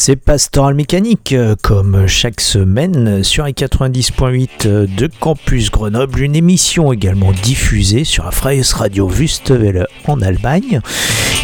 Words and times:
C'est 0.00 0.14
Pastoral 0.14 0.76
Mécanique, 0.76 1.32
euh, 1.32 1.56
comme 1.60 2.06
chaque 2.06 2.40
semaine 2.40 3.24
sur 3.24 3.46
les 3.46 3.52
90.8 3.52 4.86
de 4.86 5.10
Campus 5.18 5.72
Grenoble, 5.72 6.20
une 6.20 6.36
émission 6.36 6.92
également 6.92 7.32
diffusée 7.32 8.04
sur 8.04 8.24
la 8.24 8.30
Freies 8.30 8.62
Radio 8.74 9.08
Wüstewelle 9.08 9.88
en 10.06 10.22
Allemagne. 10.22 10.80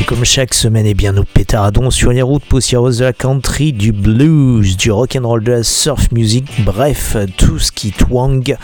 Et 0.00 0.04
comme 0.04 0.24
chaque 0.24 0.54
semaine, 0.54 0.86
eh 0.86 0.94
bien, 0.94 1.12
nous 1.12 1.24
pétardons 1.24 1.90
sur 1.90 2.12
les 2.12 2.22
routes 2.22 2.44
poussiéreuses 2.44 2.98
de 2.98 3.04
la 3.04 3.12
country, 3.12 3.72
du 3.72 3.92
blues, 3.92 4.76
du 4.76 4.90
rock'n'roll, 4.90 5.42
de 5.42 5.52
la 5.52 5.62
surf 5.62 6.10
music, 6.10 6.44
bref, 6.64 7.16
tout 7.36 7.58
ce 7.58 7.70
qui 7.70 7.92
twang 7.92 8.56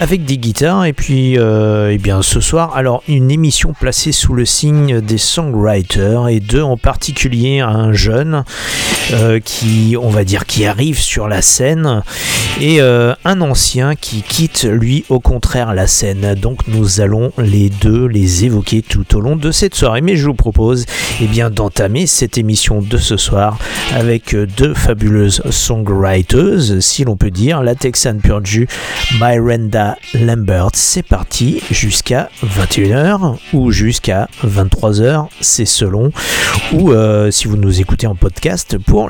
avec 0.00 0.24
des 0.24 0.38
guitares. 0.38 0.86
Et 0.86 0.94
puis, 0.94 1.38
euh, 1.38 1.92
eh 1.92 1.98
bien, 1.98 2.22
ce 2.22 2.40
soir, 2.40 2.76
alors, 2.76 3.02
une 3.08 3.30
émission 3.30 3.74
placée 3.78 4.12
sous 4.12 4.34
le 4.34 4.44
signe 4.46 5.00
des 5.00 5.18
songwriters 5.18 6.28
et 6.28 6.40
deux 6.40 6.62
en 6.62 6.76
particulier 6.76 7.60
un 7.60 7.92
jeune. 7.92 8.44
Euh, 9.12 9.29
qui, 9.38 9.96
on 10.00 10.08
va 10.10 10.24
dire, 10.24 10.46
qui 10.46 10.64
arrive 10.64 10.98
sur 10.98 11.28
la 11.28 11.42
scène 11.42 12.02
et 12.60 12.80
euh, 12.80 13.14
un 13.24 13.40
ancien 13.40 13.94
qui 13.94 14.22
quitte, 14.22 14.64
lui, 14.64 15.04
au 15.08 15.20
contraire, 15.20 15.74
la 15.74 15.86
scène. 15.86 16.34
Donc 16.34 16.66
nous 16.68 17.00
allons 17.00 17.32
les 17.38 17.70
deux 17.70 18.06
les 18.06 18.44
évoquer 18.44 18.82
tout 18.82 19.16
au 19.16 19.20
long 19.20 19.36
de 19.36 19.50
cette 19.50 19.74
soirée. 19.74 20.00
Mais 20.00 20.16
je 20.16 20.26
vous 20.26 20.34
propose 20.34 20.86
eh 21.20 21.26
bien, 21.26 21.50
d'entamer 21.50 22.06
cette 22.06 22.38
émission 22.38 22.80
de 22.80 22.96
ce 22.96 23.16
soir 23.16 23.58
avec 23.94 24.34
deux 24.34 24.74
fabuleuses 24.74 25.42
songwriters, 25.50 26.80
si 26.80 27.04
l'on 27.04 27.16
peut 27.16 27.30
dire, 27.30 27.62
la 27.62 27.74
Texan 27.74 28.18
Purju, 28.22 28.66
Myranda 29.20 29.96
Lambert. 30.14 30.70
C'est 30.74 31.02
parti 31.02 31.62
jusqu'à 31.70 32.30
21h 32.44 33.36
ou 33.52 33.70
jusqu'à 33.70 34.28
23h, 34.46 35.26
c'est 35.40 35.64
selon. 35.64 36.12
Ou 36.72 36.92
euh, 36.92 37.30
si 37.30 37.48
vous 37.48 37.56
nous 37.56 37.80
écoutez 37.80 38.06
en 38.06 38.14
podcast 38.14 38.78
pour 38.78 39.09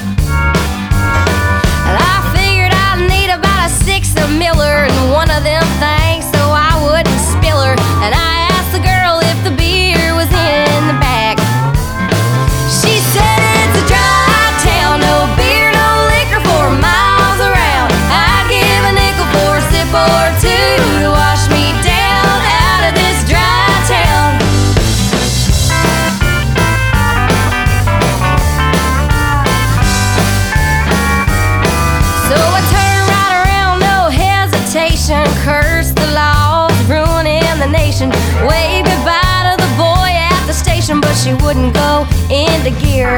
the 38.01 38.07
nation. 38.07 38.47
Waved 38.47 38.87
goodbye 38.87 39.55
to 39.55 39.61
the 39.61 39.71
boy 39.77 40.09
at 40.09 40.43
the 40.47 40.53
station, 40.53 41.01
but 41.01 41.13
she 41.13 41.33
wouldn't 41.45 41.73
go 41.73 42.07
into 42.29 42.71
gear. 42.81 43.17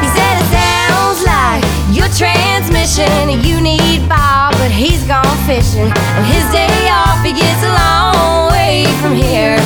He 0.00 0.08
said 0.10 0.34
it 0.38 0.48
sounds 0.50 1.22
like 1.24 1.62
your 1.94 2.08
transmission. 2.18 3.42
You 3.42 3.60
need 3.60 4.08
Bob, 4.08 4.54
but 4.58 4.70
he's 4.70 5.04
gone 5.04 5.36
fishing. 5.46 5.90
And 5.90 6.26
his 6.26 6.44
day 6.50 6.88
off, 6.90 7.22
he 7.24 7.32
gets 7.32 7.62
a 7.62 7.72
long 7.72 8.50
way 8.52 8.84
from 9.00 9.14
here. 9.14 9.58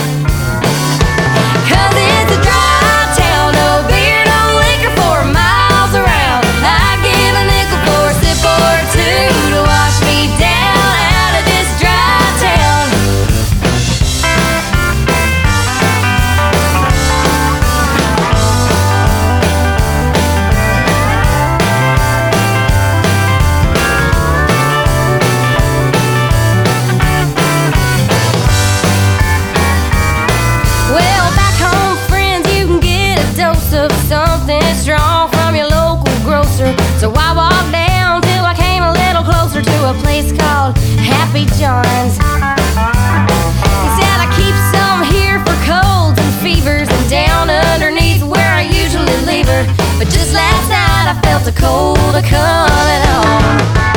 I 51.08 51.14
felt 51.22 51.46
a 51.46 51.52
cold 51.52 51.96
coming 52.24 53.02
on. 53.14 53.95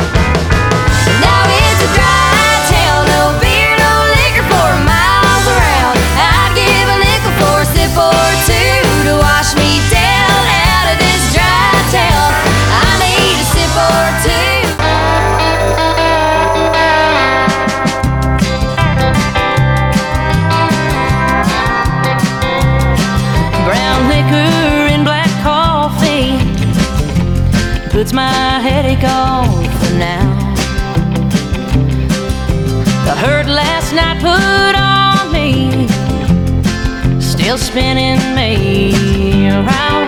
Still 37.50 37.58
spinning 37.58 38.32
me 38.36 39.50
around. 39.50 39.99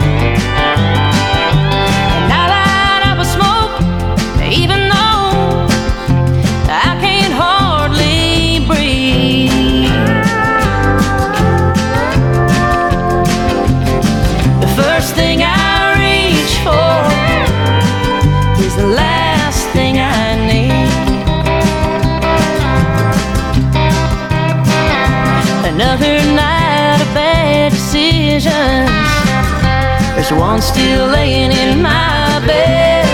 There's 30.32 30.40
one 30.40 30.62
still 30.62 31.08
laying 31.08 31.52
in 31.52 31.82
my 31.82 32.43
bed. 32.46 33.05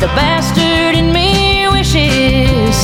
The 0.00 0.08
bastard 0.08 0.96
in 0.96 1.12
me 1.12 1.68
wishes 1.68 2.74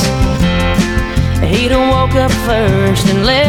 he'd 1.43 1.71
woke 1.71 2.15
up 2.15 2.31
first 2.47 3.05
and 3.07 3.25
left. 3.25 3.48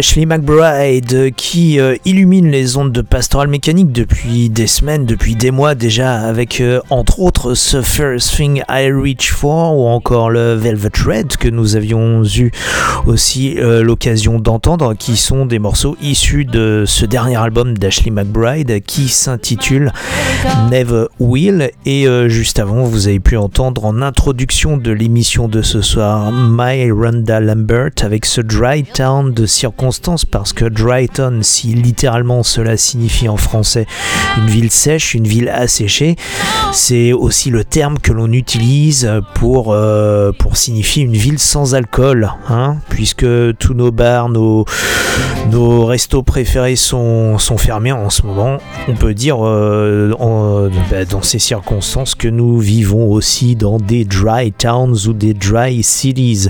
Ashley 0.00 0.24
McBride 0.24 1.34
qui 1.36 1.78
euh, 1.78 1.94
illumine 2.06 2.50
les 2.50 2.78
ondes 2.78 2.90
de 2.90 3.02
Pastoral 3.02 3.48
Mécanique 3.48 3.92
depuis 3.92 4.48
des 4.48 4.66
semaines, 4.66 5.04
depuis 5.04 5.34
des 5.34 5.50
mois 5.50 5.74
déjà, 5.74 6.20
avec 6.20 6.62
euh, 6.62 6.80
entre 6.88 7.20
autres 7.20 7.52
ce 7.52 7.82
First 7.82 8.34
Thing 8.34 8.62
I 8.70 8.90
Reach 8.90 9.30
For 9.30 9.76
ou 9.76 9.88
encore 9.88 10.30
le 10.30 10.54
Velvet 10.54 10.88
Red 11.04 11.36
que 11.36 11.50
nous 11.50 11.76
avions 11.76 12.24
eu 12.24 12.50
aussi 13.04 13.58
euh, 13.58 13.82
l'occasion 13.82 14.38
d'entendre, 14.38 14.94
qui 14.94 15.18
sont 15.18 15.44
des 15.44 15.58
morceaux 15.58 15.98
issus 16.00 16.46
de 16.46 16.84
ce 16.86 17.04
dernier 17.04 17.36
album 17.36 17.76
d'Ashley 17.76 18.10
McBride 18.10 18.82
qui 18.82 19.08
s'intitule 19.08 19.92
Never 20.70 21.08
Will. 21.18 21.72
Et 21.84 22.06
juste 22.28 22.58
avant, 22.58 22.84
vous 22.84 23.08
avez 23.08 23.20
pu 23.20 23.36
entendre 23.36 23.84
en 23.84 24.00
introduction 24.00 24.78
de 24.78 24.92
l'émission 24.92 25.46
de 25.46 25.60
ce 25.60 25.82
soir 25.82 26.32
My 26.32 26.90
Rhonda 26.90 27.40
Lambert 27.40 27.90
avec 28.02 28.24
ce 28.24 28.40
Dry 28.40 28.84
Town 28.84 29.34
de 29.34 29.44
parce 30.30 30.52
que 30.52 30.64
Dry 30.64 31.08
Town, 31.08 31.42
si 31.42 31.68
littéralement 31.74 32.44
cela 32.44 32.76
signifie 32.76 33.28
en 33.28 33.36
français 33.36 33.86
une 34.38 34.46
ville 34.46 34.70
sèche, 34.70 35.14
une 35.14 35.26
ville 35.26 35.48
asséchée, 35.48 36.14
c'est 36.72 37.12
aussi 37.12 37.50
le 37.50 37.64
terme 37.64 37.98
que 37.98 38.12
l'on 38.12 38.32
utilise 38.32 39.10
pour, 39.34 39.72
euh, 39.72 40.30
pour 40.32 40.56
signifier 40.56 41.02
une 41.02 41.16
ville 41.16 41.40
sans 41.40 41.74
alcool, 41.74 42.30
hein, 42.48 42.76
puisque 42.88 43.26
tous 43.58 43.74
nos 43.74 43.90
bars, 43.90 44.28
nos, 44.28 44.64
nos 45.50 45.84
restos 45.86 46.22
préférés 46.22 46.76
sont, 46.76 47.38
sont 47.38 47.58
fermés 47.58 47.92
en 47.92 48.10
ce 48.10 48.24
moment. 48.24 48.58
On 48.86 48.94
peut 48.94 49.14
dire 49.14 49.38
euh, 49.44 50.14
bah, 50.90 51.04
dans 51.04 51.22
ces 51.22 51.40
circonstances 51.40 52.14
que 52.14 52.28
nous 52.28 52.58
vivons 52.58 53.10
aussi 53.10 53.56
dans 53.56 53.78
des 53.78 54.04
dry 54.04 54.52
towns 54.52 54.96
ou 55.08 55.12
des 55.12 55.34
dry 55.34 55.82
cities. 55.82 56.48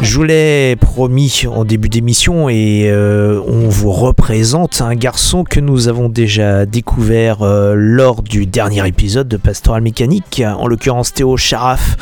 Je 0.00 0.16
vous 0.16 0.24
l'ai 0.24 0.76
promis 0.76 1.42
en 1.46 1.64
début 1.64 1.90
d'émission 1.90 2.48
et 2.48 2.69
euh, 2.84 3.40
on 3.46 3.68
vous 3.68 3.90
représente 3.90 4.80
un 4.80 4.94
garçon 4.94 5.44
que 5.44 5.60
nous 5.60 5.88
avons 5.88 6.08
déjà 6.08 6.66
découvert 6.66 7.42
euh, 7.42 7.74
lors 7.76 8.22
du 8.22 8.46
dernier 8.46 8.86
épisode 8.86 9.28
de 9.28 9.36
Pastoral 9.36 9.82
Mécanique, 9.82 10.42
en 10.44 10.66
l'occurrence 10.66 11.12
Théo 11.12 11.36
Charaf, 11.36 11.96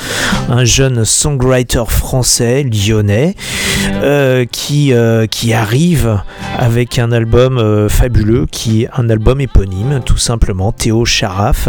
un 0.48 0.64
jeune 0.64 1.04
songwriter 1.04 1.84
français, 1.88 2.64
lyonnais, 2.64 3.34
euh, 4.02 4.44
qui, 4.50 4.92
qui 5.30 5.52
arrive 5.52 6.20
avec 6.58 6.98
un 6.98 7.12
album 7.12 7.88
fabuleux, 7.88 8.46
qui 8.50 8.86
un 8.96 9.08
album 9.10 9.40
éponyme, 9.40 10.00
tout 10.04 10.18
simplement, 10.18 10.72
Théo 10.72 11.04
Charaf, 11.04 11.68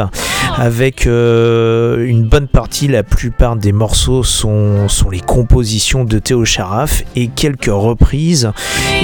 avec 0.58 1.08
euh, 1.08 2.06
une 2.06 2.24
bonne 2.24 2.48
partie, 2.48 2.88
la 2.88 3.04
plupart 3.04 3.56
des 3.56 3.72
morceaux 3.72 4.24
sont, 4.24 4.88
sont 4.90 5.10
les 5.10 5.20
compositions 5.20 6.04
de 6.04 6.20
Théo 6.20 6.46
Charaf 6.46 7.04
et 7.16 7.28
quelques 7.28 7.66
reprises 7.66 8.52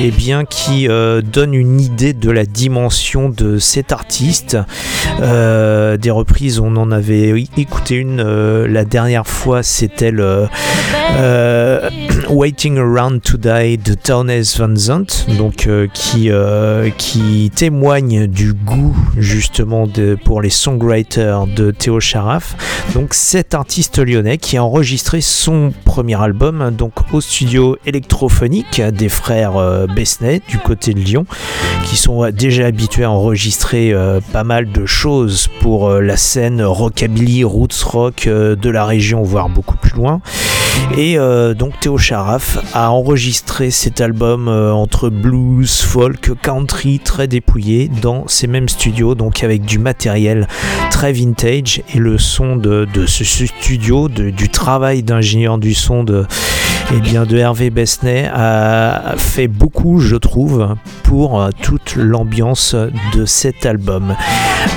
et 0.02 0.12
bien, 0.12 0.46
qui 0.46 0.88
euh, 0.90 1.22
donnent 1.22 1.54
une 1.54 1.80
idée 1.80 2.14
de 2.14 2.30
la 2.30 2.46
dimension 2.46 3.30
de 3.30 3.58
cet 3.58 3.92
artiste. 3.92 4.58
Euh, 5.22 5.98
des 5.98 6.12
reprises, 6.12 6.60
on 6.60 6.76
en 6.76 6.92
avait 6.92 7.34
écouté 7.58 7.96
une 7.96 8.20
euh, 8.20 8.68
la 8.68 8.86
dernière 8.86 9.28
fois, 9.28 9.64
c'était 9.64 10.12
le 10.12 10.48
euh, 11.18 11.90
Waiting 12.30 12.78
Around 12.78 13.22
to 13.22 13.38
Die 13.38 13.78
de 13.78 13.94
Townes 13.94 14.44
Van 14.58 14.76
Zandt, 14.76 15.26
donc 15.38 15.68
euh, 15.68 15.88
qui, 15.94 16.30
euh, 16.30 16.90
qui 16.98 17.52
témoigne 17.56 18.28
du 18.28 18.54
goût 18.54 18.96
justement 19.18 19.88
de, 19.88 20.18
pour 20.24 20.42
les 20.42 20.50
songwriters 20.50 21.48
de 21.48 21.72
Théo 21.72 22.00
Charaf. 22.00 22.56
Donc 22.94 23.14
cet 23.14 23.54
artiste 23.54 24.00
lyonnais 24.00 24.38
qui 24.38 24.58
a 24.58 24.64
enregistré 24.64 25.22
son 25.22 25.74
premier 25.84 26.22
album 26.22 26.72
donc 26.72 26.94
au 27.14 27.22
studio 27.22 27.78
électrophonique 27.86 28.82
des 28.82 29.10
frères 29.10 29.58
euh, 29.58 29.88
Besnet 29.88 30.42
du 30.48 30.58
côté 30.58 30.94
de 30.94 31.00
Lyon, 31.00 31.26
qui 31.86 31.98
sont 31.98 32.30
déjà 32.32 32.68
habitués 32.68 33.04
à 33.04 33.12
enregistrer 33.12 33.92
euh, 33.94 34.20
pas 34.32 34.44
mal 34.44 34.72
de 34.72 34.86
choses 34.86 35.48
pour 35.60 35.90
la 35.90 36.18
scène 36.18 36.62
rockabilly, 36.62 37.44
roots 37.44 37.84
rock 37.84 38.28
de 38.28 38.70
la 38.70 38.86
région, 38.86 39.24
voire 39.24 39.50
beaucoup 39.50 39.78
plus 39.78 39.96
loin. 39.96 40.22
Et 40.98 41.18
donc 41.58 41.80
Théo 41.80 41.98
Charaf 42.08 42.60
a 42.76 42.92
enregistré 42.92 43.72
cet 43.72 44.00
album 44.00 44.48
euh, 44.48 44.72
entre 44.72 45.10
blues, 45.10 45.82
folk, 45.82 46.34
country, 46.40 47.00
très 47.00 47.28
dépouillé 47.28 47.88
dans 47.88 48.28
ces 48.28 48.46
mêmes 48.46 48.70
studios, 48.70 49.16
donc 49.16 49.44
avec 49.44 49.66
du 49.66 49.80
matériel 49.80 50.48
très 50.92 51.12
vintage 51.12 51.82
et 51.96 51.98
le 51.98 52.20
son 52.20 52.58
de, 52.58 52.88
ce 53.08 53.24
studio, 53.24 54.08
de, 54.08 54.30
du 54.30 54.50
travail 54.50 55.02
d'ingénieur 55.02 55.58
du 55.58 55.74
son 55.74 56.04
de 56.04 56.28
eh 56.94 57.00
bien, 57.00 57.26
de 57.26 57.38
Hervé 57.38 57.72
Besnet 57.72 58.30
a 58.32 59.16
fait 59.18 59.48
beaucoup, 59.48 60.00
je 60.00 60.16
trouve, 60.16 60.76
pour 61.04 61.42
euh, 61.42 61.50
toute 61.62 61.96
l'ambiance 61.96 62.76
de 63.14 63.26
cet 63.26 63.66
album. 63.66 64.16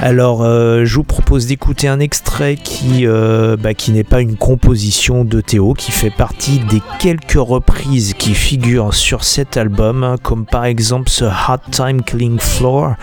Alors, 0.01 0.43
euh, 0.43 0.85
je 0.85 0.95
vous 0.95 1.05
propose 1.05 1.47
d'écouter 1.47 1.87
un 1.87 2.01
extrait 2.01 2.57
qui, 2.57 3.07
euh, 3.07 3.57
bah, 3.59 3.75
qui 3.75 3.93
n'est 3.93 4.05
pas 4.05 4.21
une 4.21 4.37
composition 4.37 5.25
de 5.25 5.41
Théo, 5.41 5.75
qui 5.75 5.93
fait 5.93 6.11
partie 6.11 6.61
des 6.71 6.81
quelques 6.99 7.33
reprises 7.33 8.15
qui 8.15 8.35
figurent 8.35 8.95
sur 8.95 9.23
cet 9.23 9.57
album, 9.57 10.17
comme 10.23 10.47
par 10.47 10.65
exemple 10.65 11.11
ce 11.11 11.25
Hot 11.25 11.71
Time 11.71 12.03
Killing 12.03 12.39
Floor 12.39 12.95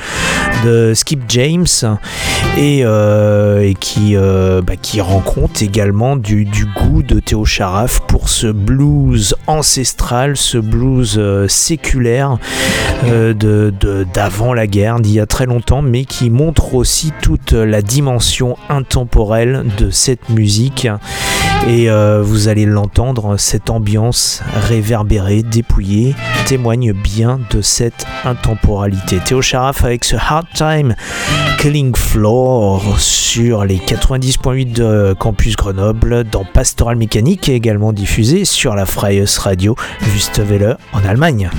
de 0.64 0.94
Skip 0.96 1.22
James, 1.28 1.66
et, 2.58 2.84
qui, 3.80 4.16
bah, 4.16 4.74
rend 5.00 5.20
compte 5.20 5.62
également 5.62 6.16
du, 6.16 6.46
du 6.46 6.66
goût 6.66 7.04
de 7.04 7.20
Théo 7.20 7.46
Charaf 7.46 8.02
pour 8.08 8.30
ce 8.30 8.48
blues 8.48 8.95
ancestral, 9.48 10.38
ce 10.38 10.58
blues 10.58 11.16
euh, 11.18 11.48
séculaire 11.48 12.38
euh, 13.06 13.34
de 13.34 13.74
d'avant 14.14 14.54
la 14.54 14.68
guerre, 14.68 15.00
d'il 15.00 15.14
y 15.14 15.20
a 15.20 15.26
très 15.26 15.46
longtemps, 15.46 15.82
mais 15.82 16.06
qui 16.06 16.30
montre 16.30 16.76
aussi 16.76 17.12
toute 17.22 17.54
la 17.54 17.82
dimension 17.82 18.58
intemporelle 18.70 19.66
de 19.78 19.90
cette 19.90 20.30
musique. 20.30 20.88
Et 21.68 21.90
euh, 21.90 22.22
vous 22.24 22.48
allez 22.48 22.66
l'entendre, 22.66 23.38
cette 23.38 23.70
ambiance 23.70 24.42
réverbérée, 24.68 25.42
dépouillée, 25.42 26.16
témoigne 26.46 26.94
bien 26.94 27.40
de 27.50 27.62
cette 27.62 28.06
intemporalité. 28.24 29.18
Théo 29.18 29.42
Charaf 29.42 29.84
avec 29.84 30.06
ce 30.06 30.16
Hard 30.16 30.46
Time 30.54 30.96
Killing 31.60 31.96
Floor 31.96 33.00
sur 33.00 33.66
les 33.66 33.78
90.8 33.78 34.74
de 34.74 35.16
Campus 35.18 35.56
Grenoble 35.56 36.24
dans 36.24 36.46
Pastoral 36.46 36.98
Mécanique 36.98 37.50
et 37.50 37.56
également 37.56 37.94
diffusé 37.94 38.46
sur 38.46 38.76
la 38.76 38.86
Freies 38.86 39.26
Radio 39.40 39.76
Wüstewelle 40.14 40.78
en 40.94 41.04
Allemagne. 41.04 41.50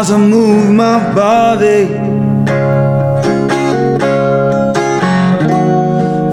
As 0.00 0.10
I 0.10 0.16
move 0.16 0.70
my 0.70 0.98
body 1.14 1.84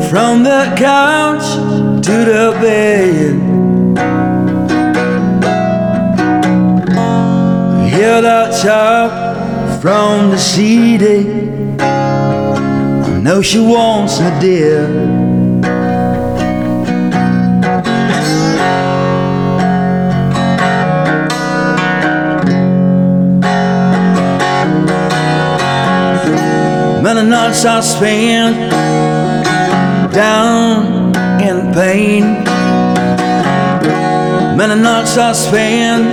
from 0.09 0.43
the 0.43 0.73
couch 0.77 1.47
to 2.05 2.15
the 2.31 2.45
bed. 2.61 3.33
Hear 7.91 8.21
that 8.21 8.55
shout 8.55 9.81
from 9.81 10.29
the 10.29 10.37
city. 10.37 11.27
I 11.81 13.19
know 13.19 13.41
she 13.41 13.59
wants 13.59 14.21
me, 14.21 14.29
dear. 14.39 15.16
Many 27.07 27.29
nights 27.29 27.63
I 27.63 27.79
spent 27.79 28.69
down 30.13 31.15
in 31.39 31.73
pain. 31.73 32.43
Many 34.57 34.81
nights 34.81 35.17
I 35.17 35.31
spent 35.31 36.03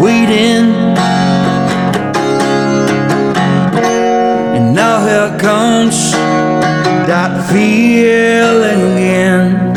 waiting. 0.00 0.96
And 4.56 4.74
now 4.74 5.04
here 5.04 5.38
comes 5.38 6.12
that 7.06 7.46
feeling 7.52 8.92
again. 8.92 9.74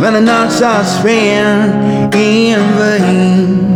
Many 0.00 0.24
nights 0.24 0.62
I 0.62 0.84
spent 0.84 2.14
in 2.14 2.60
vain. 2.78 3.67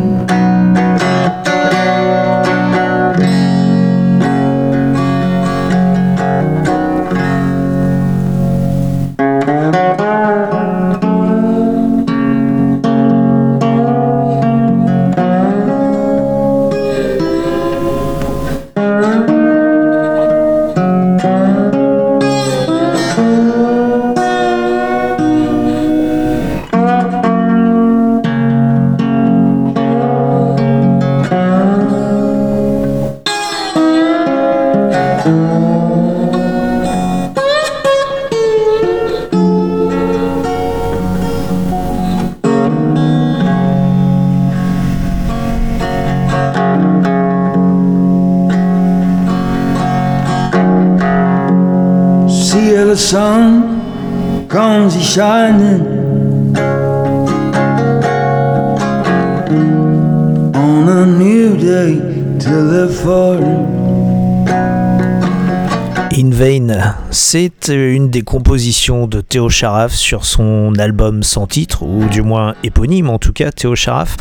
In 66.15 66.31
Vain, 66.31 66.95
c'est 67.11 67.69
une 67.69 68.09
des 68.09 68.23
compositions 68.23 69.07
de 69.07 69.21
Théo 69.21 69.49
Charaf 69.49 69.93
sur 69.93 70.25
son 70.25 70.75
album 70.79 71.23
sans 71.23 71.47
titre, 71.47 71.83
ou 71.83 72.05
du 72.07 72.23
moins 72.23 72.55
éponyme 72.63 73.11
en 73.11 73.19
tout 73.19 73.33
cas, 73.33 73.51
Théo 73.51 73.75
Charaf. 73.75 74.17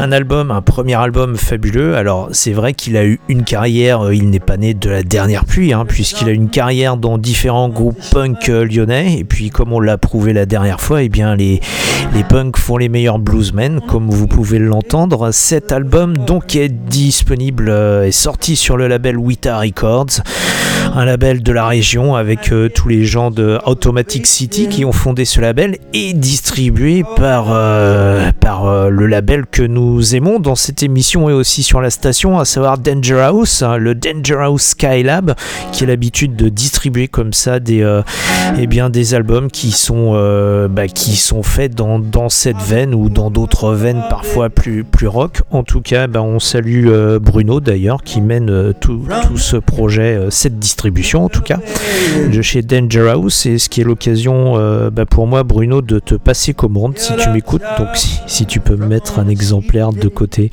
Un 0.00 0.12
album, 0.12 0.50
un 0.50 0.60
premier 0.60 0.94
album 0.94 1.36
fabuleux. 1.36 1.96
Alors 1.96 2.28
c'est 2.32 2.52
vrai 2.52 2.74
qu'il 2.74 2.96
a 2.96 3.04
eu 3.04 3.20
une 3.28 3.44
carrière, 3.44 4.06
euh, 4.06 4.14
il 4.14 4.28
n'est 4.28 4.40
pas 4.40 4.56
né 4.56 4.74
de 4.74 4.90
la 4.90 5.02
dernière 5.02 5.44
pluie, 5.44 5.72
hein, 5.72 5.84
puisqu'il 5.86 6.28
a 6.28 6.32
une 6.32 6.50
carrière 6.50 6.96
dans 6.96 7.16
différents 7.16 7.68
groupes 7.68 7.98
punk 8.10 8.48
euh, 8.48 8.66
lyonnais. 8.66 9.18
Et 9.18 9.24
puis 9.24 9.50
comme 9.50 9.72
on 9.72 9.80
l'a 9.80 9.96
prouvé 9.96 10.32
la 10.32 10.46
dernière 10.46 10.80
fois, 10.80 11.02
eh 11.02 11.08
bien 11.08 11.36
les, 11.36 11.60
les 12.12 12.24
punks 12.24 12.56
font 12.56 12.76
les 12.76 12.88
meilleurs 12.88 13.18
bluesmen, 13.18 13.80
comme 13.80 14.10
vous 14.10 14.26
pouvez 14.26 14.58
l'entendre. 14.58 15.30
Cet 15.32 15.72
album 15.72 16.18
donc 16.18 16.54
est 16.56 16.68
disponible, 16.68 17.68
euh, 17.70 18.06
est 18.06 18.12
sorti 18.12 18.56
sur 18.56 18.76
le 18.76 18.88
label 18.88 19.16
Wita 19.16 19.58
Records 19.58 20.20
un 20.96 21.06
label 21.06 21.42
de 21.42 21.50
la 21.50 21.66
région 21.66 22.14
avec 22.14 22.52
tous 22.74 22.88
les 22.88 23.04
gens 23.04 23.30
de 23.30 23.58
Automatic 23.64 24.26
City 24.26 24.68
qui 24.68 24.84
ont 24.84 24.92
fondé 24.92 25.24
ce 25.24 25.40
label 25.40 25.78
et 25.92 26.12
distribué 26.12 27.04
par, 27.16 27.52
le 27.52 29.06
label 29.06 29.46
que 29.54 29.62
nous 29.62 30.16
aimons 30.16 30.40
dans 30.40 30.56
cette 30.56 30.82
émission 30.82 31.30
et 31.30 31.32
aussi 31.32 31.62
sur 31.62 31.80
la 31.80 31.90
station, 31.90 32.40
à 32.40 32.44
savoir 32.44 32.76
Danger 32.76 33.20
House, 33.20 33.62
hein, 33.62 33.76
le 33.76 33.94
Danger 33.94 34.38
House 34.40 34.62
Skylab, 34.62 35.36
qui 35.70 35.84
a 35.84 35.86
l'habitude 35.86 36.34
de 36.34 36.48
distribuer 36.48 37.06
comme 37.06 37.32
ça 37.32 37.60
des, 37.60 37.80
euh, 37.80 38.02
eh 38.58 38.66
bien, 38.66 38.90
des 38.90 39.14
albums 39.14 39.52
qui 39.52 39.70
sont, 39.70 40.14
euh, 40.14 40.66
bah, 40.66 40.88
qui 40.88 41.14
sont 41.14 41.44
faits 41.44 41.72
dans, 41.72 42.00
dans 42.00 42.28
cette 42.28 42.60
veine 42.60 42.96
ou 42.96 43.08
dans 43.08 43.30
d'autres 43.30 43.72
veines 43.74 44.02
parfois 44.10 44.50
plus, 44.50 44.82
plus 44.82 45.06
rock. 45.06 45.42
En 45.52 45.62
tout 45.62 45.82
cas, 45.82 46.08
bah, 46.08 46.20
on 46.20 46.40
salue 46.40 46.88
euh, 46.88 47.20
Bruno 47.20 47.60
d'ailleurs 47.60 48.02
qui 48.02 48.20
mène 48.20 48.50
euh, 48.50 48.72
tout, 48.72 49.06
tout 49.28 49.38
ce 49.38 49.56
projet, 49.56 50.18
cette 50.30 50.58
distribution 50.58 51.26
en 51.26 51.28
tout 51.28 51.42
cas, 51.42 51.60
de 52.28 52.42
chez 52.42 52.62
Danger 52.62 53.08
House. 53.08 53.46
Et 53.46 53.58
ce 53.58 53.68
qui 53.68 53.82
est 53.82 53.84
l'occasion 53.84 54.54
bah, 54.90 55.06
pour 55.06 55.28
moi, 55.28 55.44
Bruno, 55.44 55.80
de 55.80 56.00
te 56.00 56.16
passer 56.16 56.54
commande 56.54 56.98
si 56.98 57.14
tu 57.14 57.28
m'écoutes. 57.30 57.62
Donc 57.78 57.90
si, 57.94 58.18
si 58.26 58.46
tu 58.46 58.58
peux 58.58 58.74
me 58.74 58.86
mettre 58.86 59.20
un 59.20 59.28
de 59.52 60.08
côté 60.08 60.50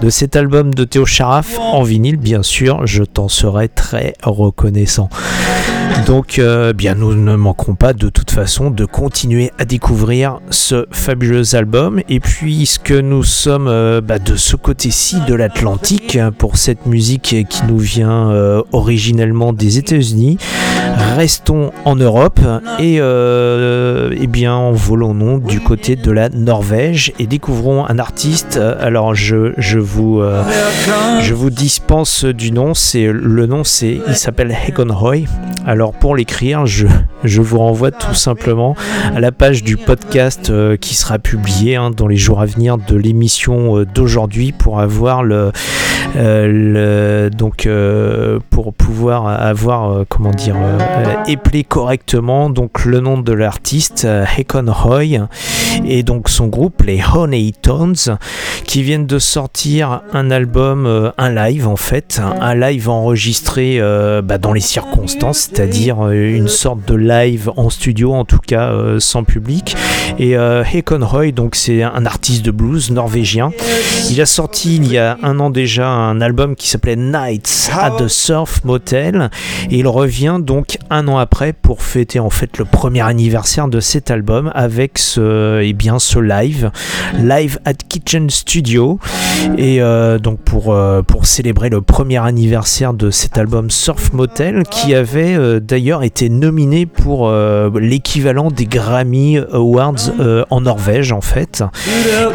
de 0.00 0.08
cet 0.08 0.36
album 0.36 0.72
de 0.72 0.84
Théo 0.84 1.04
Charaf 1.04 1.58
en 1.58 1.82
vinyle, 1.82 2.16
bien 2.16 2.42
sûr, 2.42 2.86
je 2.86 3.02
t'en 3.02 3.28
serai 3.28 3.68
très 3.68 4.14
reconnaissant. 4.22 5.08
Donc, 6.06 6.38
euh, 6.38 6.72
bien, 6.72 6.94
nous 6.94 7.14
ne 7.14 7.36
manquerons 7.36 7.74
pas 7.74 7.92
de 7.92 8.08
toute 8.08 8.30
façon 8.30 8.70
de 8.70 8.84
continuer 8.84 9.52
à 9.58 9.64
découvrir 9.64 10.40
ce 10.50 10.86
fabuleux 10.90 11.54
album. 11.54 12.00
Et 12.08 12.20
puisque 12.20 12.92
nous 12.92 13.22
sommes 13.22 13.68
euh, 13.68 14.00
bah, 14.00 14.18
de 14.18 14.36
ce 14.36 14.56
côté-ci 14.56 15.18
de 15.28 15.34
l'Atlantique 15.34 16.16
hein, 16.16 16.32
pour 16.36 16.56
cette 16.56 16.86
musique 16.86 17.46
qui 17.48 17.62
nous 17.68 17.78
vient 17.78 18.30
euh, 18.30 18.62
originellement 18.72 19.52
des 19.52 19.78
États-Unis, 19.78 20.38
restons 21.16 21.70
en 21.84 21.96
Europe 21.96 22.40
et, 22.78 22.96
eh 22.96 24.26
bien, 24.26 24.54
envolons-nous 24.54 25.40
du 25.40 25.60
côté 25.60 25.96
de 25.96 26.10
la 26.10 26.28
Norvège 26.28 27.12
et 27.18 27.26
découvrons 27.26 27.86
un 27.86 27.98
artiste. 27.98 28.58
Alors, 28.80 29.14
je, 29.14 29.52
je 29.58 29.78
vous, 29.78 30.22
je 31.20 31.34
vous 31.34 31.50
dispense 31.50 32.24
du 32.24 32.52
nom. 32.52 32.74
C'est 32.74 33.10
le 33.12 33.46
nom, 33.46 33.64
c'est, 33.64 34.00
il 34.06 34.16
s'appelle 34.16 34.56
Hagon 34.66 34.92
Roy. 34.92 35.18
Alors, 35.66 35.79
pour 35.88 36.14
l'écrire, 36.14 36.66
je, 36.66 36.86
vous 37.24 37.58
renvoie 37.58 37.90
tout 37.90 38.14
simplement 38.14 38.76
à 39.14 39.20
la 39.20 39.32
page 39.32 39.62
du 39.62 39.76
podcast 39.76 40.50
euh, 40.50 40.76
qui 40.76 40.94
sera 40.94 41.18
publié 41.18 41.76
hein, 41.76 41.90
dans 41.90 42.06
les 42.06 42.16
jours 42.16 42.40
à 42.40 42.46
venir 42.46 42.76
de 42.76 42.96
l'émission 42.96 43.78
euh, 43.78 43.86
d'aujourd'hui 43.86 44.52
pour 44.52 44.80
avoir 44.80 45.22
le, 45.22 45.52
euh, 46.16 47.30
donc 47.30 47.68
pour 48.50 48.74
pouvoir 48.74 49.26
avoir 49.26 50.04
comment 50.08 50.32
dire 50.32 50.56
épeler 51.28 51.64
correctement 51.64 52.50
donc 52.50 52.84
le 52.84 53.00
nom 53.00 53.18
de 53.18 53.32
l'artiste 53.32 54.06
Hekon 54.36 54.66
Roy 54.66 55.28
et 55.84 56.02
donc 56.02 56.28
son 56.28 56.48
groupe 56.48 56.82
les 56.82 57.00
Honey 57.14 57.52
Tones 57.62 58.18
qui 58.64 58.82
viennent 58.82 59.06
de 59.06 59.18
sortir 59.18 60.02
un 60.12 60.30
album 60.30 61.12
un 61.16 61.30
live 61.30 61.68
en 61.68 61.76
fait 61.76 62.20
un, 62.40 62.54
live 62.54 62.88
enregistré 62.88 63.80
bah, 64.22 64.38
dans 64.38 64.52
les 64.52 64.60
circonstances 64.60 65.50
euh, 65.72 66.36
une 66.36 66.48
sorte 66.48 66.86
de 66.86 66.94
live 66.94 67.50
en 67.56 67.70
studio 67.70 68.12
en 68.12 68.24
tout 68.24 68.38
cas 68.38 68.72
euh, 68.72 69.00
sans 69.00 69.24
public. 69.24 69.76
Et 70.18 70.36
euh, 70.36 70.64
Hekon 70.64 71.04
Roy 71.04 71.32
donc 71.32 71.54
c'est 71.54 71.82
un 71.82 72.06
artiste 72.06 72.44
de 72.44 72.50
blues 72.50 72.90
norvégien. 72.90 73.50
Il 74.10 74.20
a 74.20 74.26
sorti 74.26 74.76
il 74.76 74.90
y 74.90 74.98
a 74.98 75.18
un 75.22 75.38
an 75.38 75.50
déjà 75.50 75.88
un 75.88 76.20
album 76.20 76.56
qui 76.56 76.68
s'appelait 76.68 76.96
Nights 76.96 77.70
at 77.72 77.92
the 77.98 78.08
Surf 78.08 78.64
Motel. 78.64 79.30
Et 79.70 79.78
il 79.78 79.88
revient 79.88 80.38
donc 80.40 80.78
un 80.90 81.06
an 81.08 81.18
après 81.18 81.52
pour 81.52 81.82
fêter 81.82 82.18
en 82.18 82.30
fait 82.30 82.58
le 82.58 82.64
premier 82.64 83.02
anniversaire 83.02 83.68
de 83.68 83.80
cet 83.80 84.10
album 84.10 84.50
avec 84.54 84.98
ce, 84.98 85.60
eh 85.62 85.72
bien, 85.72 85.98
ce 85.98 86.18
live, 86.18 86.70
live 87.18 87.58
at 87.64 87.74
Kitchen 87.74 88.28
Studio. 88.30 88.98
Et 89.56 89.80
euh, 89.80 90.18
donc 90.18 90.40
pour, 90.40 90.74
euh, 90.74 91.02
pour 91.02 91.26
célébrer 91.26 91.70
le 91.70 91.80
premier 91.80 92.18
anniversaire 92.18 92.94
de 92.94 93.10
cet 93.10 93.38
album 93.38 93.70
Surf 93.70 94.12
Motel 94.12 94.64
qui 94.64 94.94
avait 94.94 95.34
euh, 95.34 95.59
d'ailleurs 95.60 96.02
été 96.02 96.28
nominé 96.28 96.86
pour 96.86 97.28
euh, 97.28 97.70
l'équivalent 97.78 98.50
des 98.50 98.66
Grammy 98.66 99.38
Awards 99.52 99.94
euh, 100.18 100.44
en 100.50 100.62
Norvège 100.62 101.12
en 101.12 101.20
fait. 101.20 101.62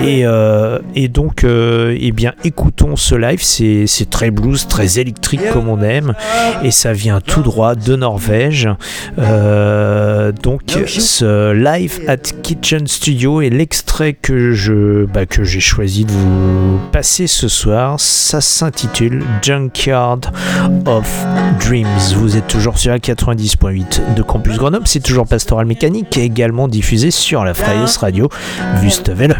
Et, 0.03 0.25
euh, 0.25 0.79
et 0.95 1.07
donc 1.07 1.43
eh 1.45 2.11
bien 2.11 2.33
écoutons 2.43 2.95
ce 2.95 3.15
live. 3.15 3.41
C'est 3.43 4.09
très 4.09 4.31
blues 4.31 4.67
très 4.67 4.99
électrique 4.99 5.41
comme 5.51 5.69
on 5.69 5.81
aime. 5.81 6.13
Et 6.63 6.71
ça 6.71 6.93
vient 6.93 7.21
tout 7.21 7.41
droit 7.41 7.75
de 7.75 7.95
Norvège. 7.95 8.69
Donc 9.17 10.61
ce 10.87 11.51
live 11.51 12.01
at 12.07 12.17
Kitchen 12.17 12.87
Studio 12.87 13.41
est 13.41 13.49
l'extrait 13.49 14.13
que 14.13 14.53
je 14.53 15.05
bah, 15.05 15.25
que 15.25 15.43
j'ai 15.43 15.59
choisi 15.59 16.05
de 16.05 16.11
vous 16.11 16.79
passer 16.91 17.27
ce 17.27 17.47
soir. 17.47 17.95
Ça 17.99 18.41
s'intitule 18.41 19.23
Junkyard 19.41 20.31
of 20.85 21.25
Dreams. 21.59 21.87
Vous 22.15 22.37
êtes 22.37 22.47
toujours 22.47 22.77
sur 22.77 22.91
la 22.91 22.99
90.8 23.15 24.13
de 24.15 24.21
Campus 24.21 24.57
Grenoble. 24.57 24.87
C'est 24.87 25.01
toujours 25.01 25.25
Pastoral 25.27 25.65
Mécanique 25.65 26.17
également 26.17 26.67
diffusé 26.67 27.11
sur 27.11 27.43
la 27.43 27.53
Freies 27.53 27.97
Radio 27.99 28.29
Wüstewelle 28.81 29.39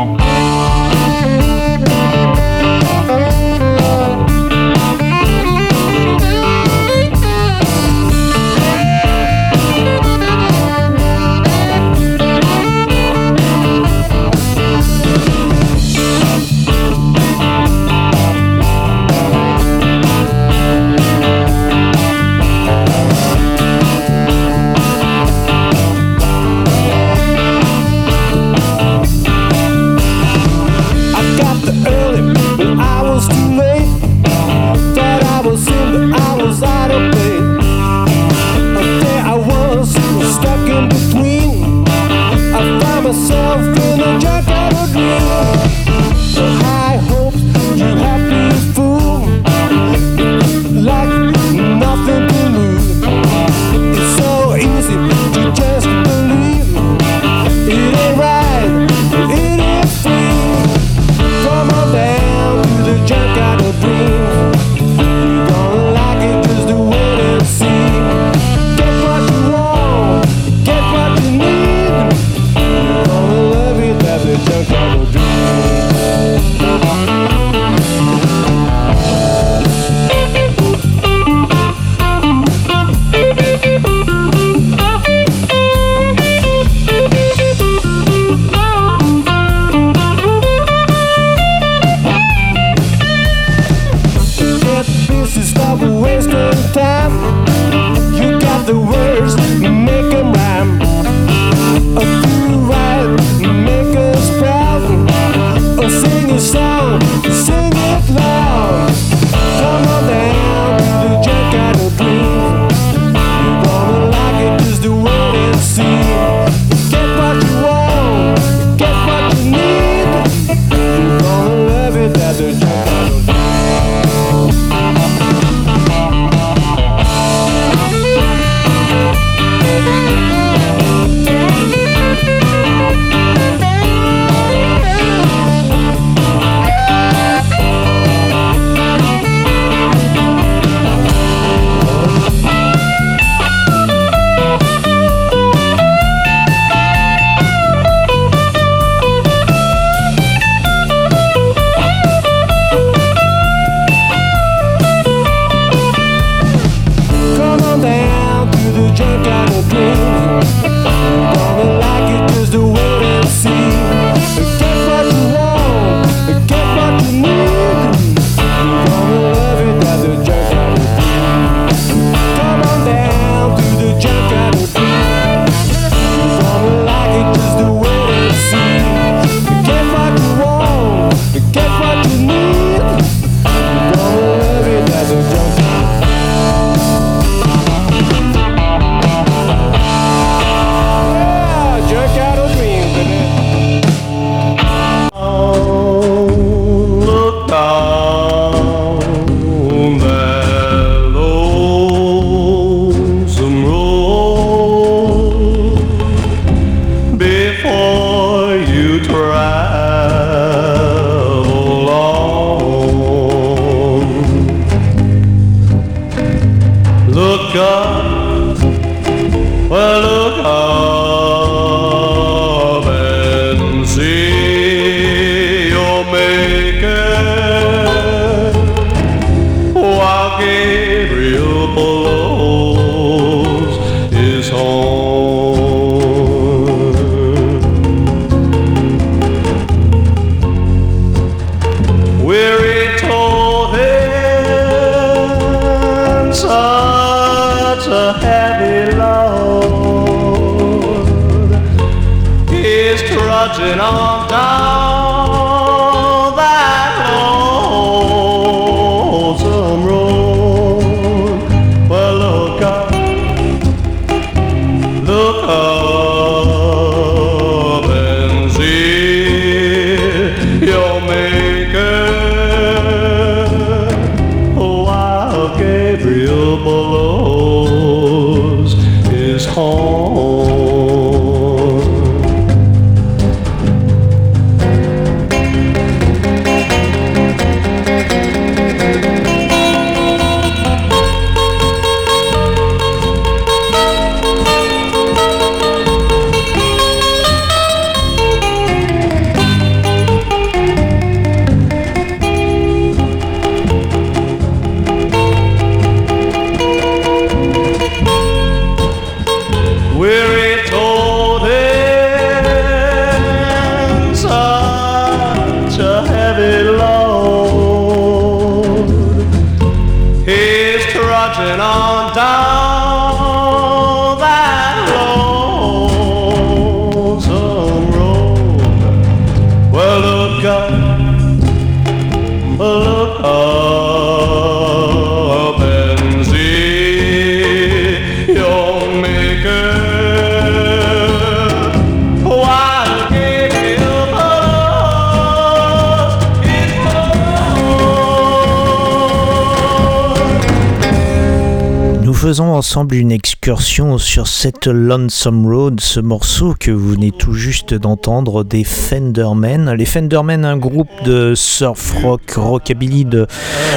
ensemble 352.56 352.94
une 352.94 353.12
excursion 353.12 353.98
sur 353.98 354.26
cette 354.26 354.66
Lonesome 354.66 355.46
Road, 355.46 355.78
ce 355.78 356.00
morceau 356.00 356.54
que 356.58 356.70
vous 356.70 356.92
venez 356.92 357.12
tout 357.12 357.34
juste 357.34 357.74
d'entendre 357.74 358.44
des 358.44 358.64
Fendermen. 358.64 359.70
Les 359.72 359.84
Fendermen, 359.84 360.42
un 360.46 360.56
groupe 360.56 360.88
de 361.04 361.34
surf 361.34 361.96
rock, 362.02 362.30
rockabilly 362.34 363.04
de 363.04 363.26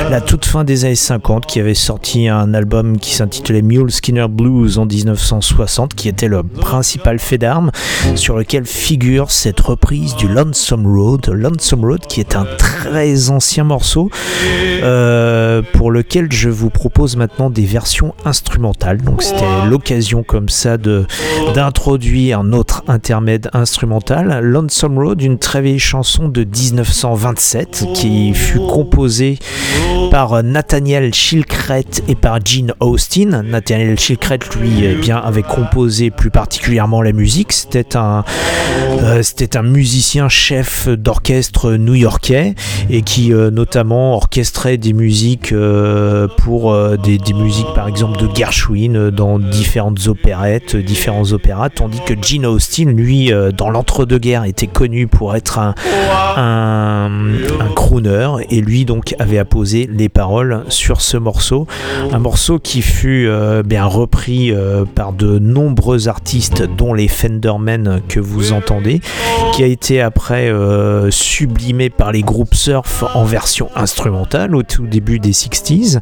la 0.10 0.22
toute 0.22 0.46
fin 0.46 0.64
des 0.64 0.86
années 0.86 0.96
50 0.96 1.46
qui 1.46 1.60
avait 1.60 1.74
sorti 1.74 2.30
un 2.30 2.54
album 2.54 2.98
qui 3.00 3.14
s'intitulait 3.14 3.62
Mule 3.62 3.92
Skinner 3.92 4.28
Blues 4.30 4.78
en 4.78 4.86
1960, 4.86 5.94
qui 5.94 6.08
était 6.08 6.30
le 6.30 6.44
principal 6.44 7.20
fait 7.20 7.38
d'armes 7.38 7.72
sur 8.16 8.38
lequel 8.38 8.66
figure 8.66 9.30
cette 9.30 9.60
reprise 9.60 10.16
du 10.16 10.30
Lonesome 10.30 10.88
Road. 10.88 11.28
Lonesome 11.28 11.84
Road 11.84 12.06
qui 12.08 12.22
est 12.22 12.38
un 12.38 12.46
très 12.58 13.30
ancien 13.30 13.66
morceau 13.66 14.10
euh, 14.84 15.62
pour 15.74 15.92
lequel 15.92 16.32
je 16.32 16.48
vous 16.48 16.70
propose 16.70 17.18
maintenant 17.18 17.50
des 17.50 17.66
versions 17.66 18.16
instrumentales. 18.24 18.69
Donc 19.04 19.24
c'était 19.24 19.46
l'occasion 19.70 20.24
comme 20.24 20.50
ça 20.50 20.78
de 20.78 21.06
d'introduire 21.54 22.44
notre 22.44 22.84
intermède 22.88 23.50
instrumental. 23.54 24.40
Lonesome 24.44 24.98
Road, 24.98 25.22
une 25.22 25.40
très 25.40 25.62
vieille 25.62 25.80
chanson 25.80 26.28
de 26.28 26.44
1927 26.44 27.86
qui 27.94 28.34
fut 28.34 28.60
composée 28.60 29.40
par 30.12 30.44
Nathaniel 30.44 31.14
Chilcret 31.14 31.86
et 32.08 32.16
par 32.16 32.40
Gene 32.44 32.74
Austin. 32.80 33.44
Nathaniel 33.44 33.98
Chilcret, 34.00 34.40
lui, 34.60 34.84
eh 34.84 34.96
bien, 34.96 35.18
avait 35.18 35.44
composé 35.44 36.12
plus 36.12 36.32
particulièrement 36.32 37.02
la 37.02 37.12
musique. 37.12 37.54
C'était 37.54 37.96
un, 37.98 38.24
euh, 39.02 39.22
c'était 39.24 39.58
un 39.58 39.64
musicien 39.64 40.30
chef 40.30 40.88
d'orchestre 40.90 41.74
new-yorkais 41.74 42.56
et 42.90 43.02
qui 43.02 43.34
euh, 43.34 43.52
notamment 43.52 44.16
orchestrait 44.16 44.78
des 44.78 44.94
musiques 44.94 45.52
euh, 45.52 46.28
pour 46.38 46.76
des, 46.98 47.18
des 47.18 47.34
musiques 47.34 47.74
par 47.76 47.88
exemple 47.88 48.20
de 48.20 48.28
Gershwin 48.34 48.59
dans 49.12 49.40
différentes 49.40 50.08
opérettes, 50.08 50.76
différents 50.76 51.32
opéras, 51.32 51.70
tandis 51.70 52.00
que 52.06 52.14
Gene 52.22 52.46
Austin, 52.46 52.86
lui, 52.92 53.34
euh, 53.34 53.52
dans 53.52 53.70
l'entre-deux-guerres, 53.72 54.44
était 54.44 54.68
connu 54.68 55.08
pour 55.08 55.36
être 55.36 55.58
un, 55.58 55.74
un, 56.38 57.10
crooner 57.76 58.30
et 58.52 58.62
lui 58.62 58.86
donc 58.86 59.16
avait 59.18 59.40
apposé 59.40 59.90
les 59.92 60.08
paroles 60.10 60.64
sur 60.70 61.02
ce 61.02 61.18
morceau, 61.18 61.66
un 62.12 62.20
morceau 62.20 62.60
qui 62.60 62.82
fut 62.84 63.26
euh, 63.28 63.64
bien 63.64 63.86
repris 63.86 64.52
euh, 64.52 64.86
par 64.86 65.14
de 65.14 65.40
nombreux 65.40 66.08
artistes, 66.08 66.64
dont 66.78 66.94
les 66.94 67.08
Fendermen 67.08 68.02
que 68.08 68.20
vous 68.20 68.54
entendez, 68.54 69.02
qui 69.54 69.64
a 69.64 69.68
été 69.68 70.00
après 70.02 70.52
sublimé 71.10 71.90
par 71.90 72.12
les 72.12 72.22
groupes 72.22 72.56
surf 72.56 73.04
en 73.16 73.24
version 73.24 73.70
instrumentale 73.76 74.56
au 74.56 74.64
tout 74.64 74.86
début 74.86 75.20
des 75.20 75.32
60s. 75.32 76.00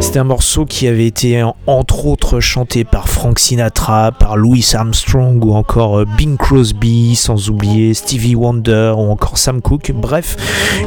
C'était 0.00 0.18
un 0.18 0.24
morceau 0.24 0.64
qui 0.64 0.88
avait 0.88 1.06
été 1.06 1.42
en- 1.42 1.56
entre 1.96 2.06
autres 2.06 2.40
chanté 2.40 2.84
par 2.84 3.08
Frank 3.08 3.38
Sinatra, 3.38 4.12
par 4.12 4.36
Louis 4.36 4.66
Armstrong 4.74 5.42
ou 5.42 5.54
encore 5.54 6.00
euh, 6.00 6.04
Bing 6.18 6.36
Crosby, 6.36 7.16
sans 7.16 7.48
oublier 7.48 7.94
Stevie 7.94 8.34
Wonder 8.34 8.92
ou 8.94 9.10
encore 9.10 9.38
Sam 9.38 9.62
Cooke. 9.62 9.92
Bref, 9.94 10.36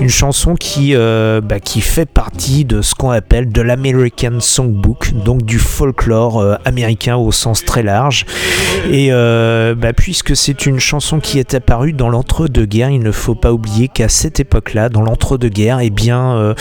une 0.02 0.10
chanson 0.10 0.54
qui, 0.54 0.91
euh, 0.93 1.41
bah, 1.41 1.60
qui 1.60 1.82
fait 1.82 2.06
partie 2.06 2.63
de 2.63 2.84
ce 2.84 2.93
qu'on 2.93 3.10
appelle 3.10 3.52
de 3.52 3.62
l'American 3.62 4.39
Songbook, 4.39 5.13
donc 5.26 5.41
du 5.41 5.58
folklore 5.58 6.39
euh, 6.39 6.56
américain 6.63 7.15
au 7.15 7.32
sens 7.32 7.65
très 7.65 7.82
large. 7.82 8.28
Et 8.91 9.10
bah, 9.10 9.93
puisque 9.93 10.36
c'est 10.36 10.65
une 10.65 10.80
chanson 10.80 11.19
qui 11.19 11.39
est 11.39 11.56
apparue 11.56 11.93
dans 11.93 12.10
l'entre-deux-guerres, 12.10 12.91
il 12.91 13.02
ne 13.02 13.12
faut 13.12 13.36
pas 13.36 13.52
oublier 13.52 13.88
qu'à 13.88 14.10
cette 14.10 14.39
époque-là, 14.39 14.89
dans 14.89 15.02
l'entre-deux-guerres, 15.02 15.80
eh 15.82 15.89
bien, 15.89 16.54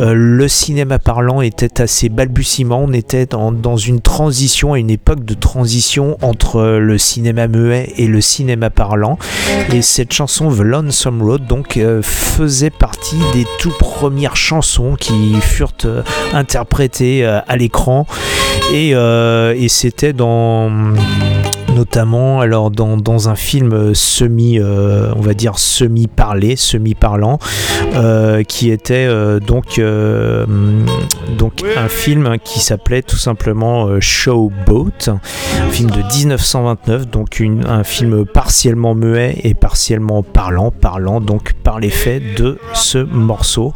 le 0.00 0.48
cinéma 0.48 0.98
parlant 0.98 1.42
était 1.42 1.82
assez 1.82 2.08
balbutiement. 2.08 2.82
On 2.82 2.92
était 2.92 3.26
dans 3.26 3.76
une 3.76 3.89
transition, 3.98 4.74
à 4.74 4.78
une 4.78 4.90
époque 4.90 5.24
de 5.24 5.34
transition 5.34 6.16
entre 6.22 6.78
le 6.78 6.98
cinéma 6.98 7.48
muet 7.48 7.92
et 7.96 8.06
le 8.06 8.20
cinéma 8.20 8.70
parlant. 8.70 9.18
Et 9.72 9.82
cette 9.82 10.12
chanson, 10.12 10.54
The 10.54 10.60
Lonesome 10.60 11.22
Road, 11.22 11.46
donc, 11.48 11.76
euh, 11.76 12.02
faisait 12.02 12.70
partie 12.70 13.18
des 13.34 13.46
tout 13.58 13.72
premières 13.78 14.36
chansons 14.36 14.94
qui 14.94 15.34
furent 15.40 15.72
euh, 15.84 16.02
interprétées 16.32 17.24
euh, 17.24 17.40
à 17.48 17.56
l'écran. 17.56 18.06
Et, 18.72 18.90
euh, 18.94 19.54
et 19.56 19.68
c'était 19.68 20.12
dans 20.12 20.70
notamment 21.80 22.40
alors 22.40 22.70
dans, 22.70 22.98
dans 22.98 23.30
un 23.30 23.34
film 23.34 23.72
euh, 23.72 23.94
semi 23.94 24.58
euh, 24.58 25.12
on 25.16 25.20
va 25.22 25.32
dire 25.32 25.58
semi 25.58 26.08
parlé 26.08 26.54
semi 26.56 26.94
parlant 26.94 27.38
euh, 27.94 28.42
qui 28.42 28.70
était 28.70 29.08
donc 29.40 29.80
donc 31.38 31.62
un 31.76 31.88
film 31.88 32.36
qui 32.44 32.60
s'appelait 32.60 33.00
tout 33.02 33.16
simplement 33.16 33.98
Showboat 33.98 35.08
un 35.08 35.70
film 35.70 35.90
de 35.90 36.02
1929 36.16 37.08
donc 37.08 37.40
une- 37.40 37.64
un 37.66 37.82
film 37.82 38.26
partiellement 38.26 38.94
muet 38.94 39.38
et 39.42 39.54
partiellement 39.54 40.22
parlant 40.22 40.70
parlant 40.70 41.20
donc 41.22 41.54
par 41.64 41.80
l'effet 41.80 42.20
de 42.36 42.58
ce 42.74 42.98
morceau 42.98 43.72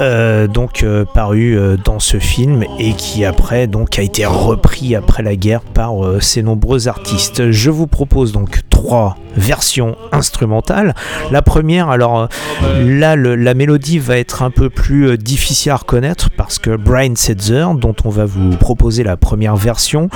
euh, 0.00 0.46
donc 0.46 0.82
euh, 0.82 1.04
paru 1.04 1.56
euh, 1.56 1.76
dans 1.76 1.98
ce 1.98 2.18
film 2.18 2.64
et 2.78 2.92
qui 2.92 3.24
après 3.24 3.66
donc 3.66 3.98
a 3.98 4.02
été 4.02 4.24
repris 4.26 4.94
après 4.94 5.22
la 5.22 5.36
guerre 5.36 5.60
par 5.60 5.94
ces 6.20 6.42
nombreux 6.42 6.88
artistes. 6.88 7.50
Je 7.50 7.70
vous 7.70 7.86
propose 7.86 8.32
donc 8.32 8.62
trois 8.82 9.16
versions 9.36 9.96
instrumentales. 10.10 10.94
La 11.30 11.40
première, 11.40 11.88
alors 11.88 12.28
euh, 12.64 12.98
là 12.98 13.14
la 13.16 13.54
mélodie 13.54 13.98
va 13.98 14.18
être 14.18 14.42
un 14.42 14.50
peu 14.50 14.70
plus 14.70 15.10
euh, 15.10 15.16
difficile 15.16 15.70
à 15.72 15.76
reconnaître 15.76 16.30
parce 16.36 16.58
que 16.58 16.76
Brian 16.76 17.14
Setzer, 17.14 17.66
dont 17.76 17.94
on 18.04 18.10
va 18.10 18.24
vous 18.24 18.56
proposer 18.56 19.04
la 19.04 19.16
première 19.16 19.56
version, 19.56 20.08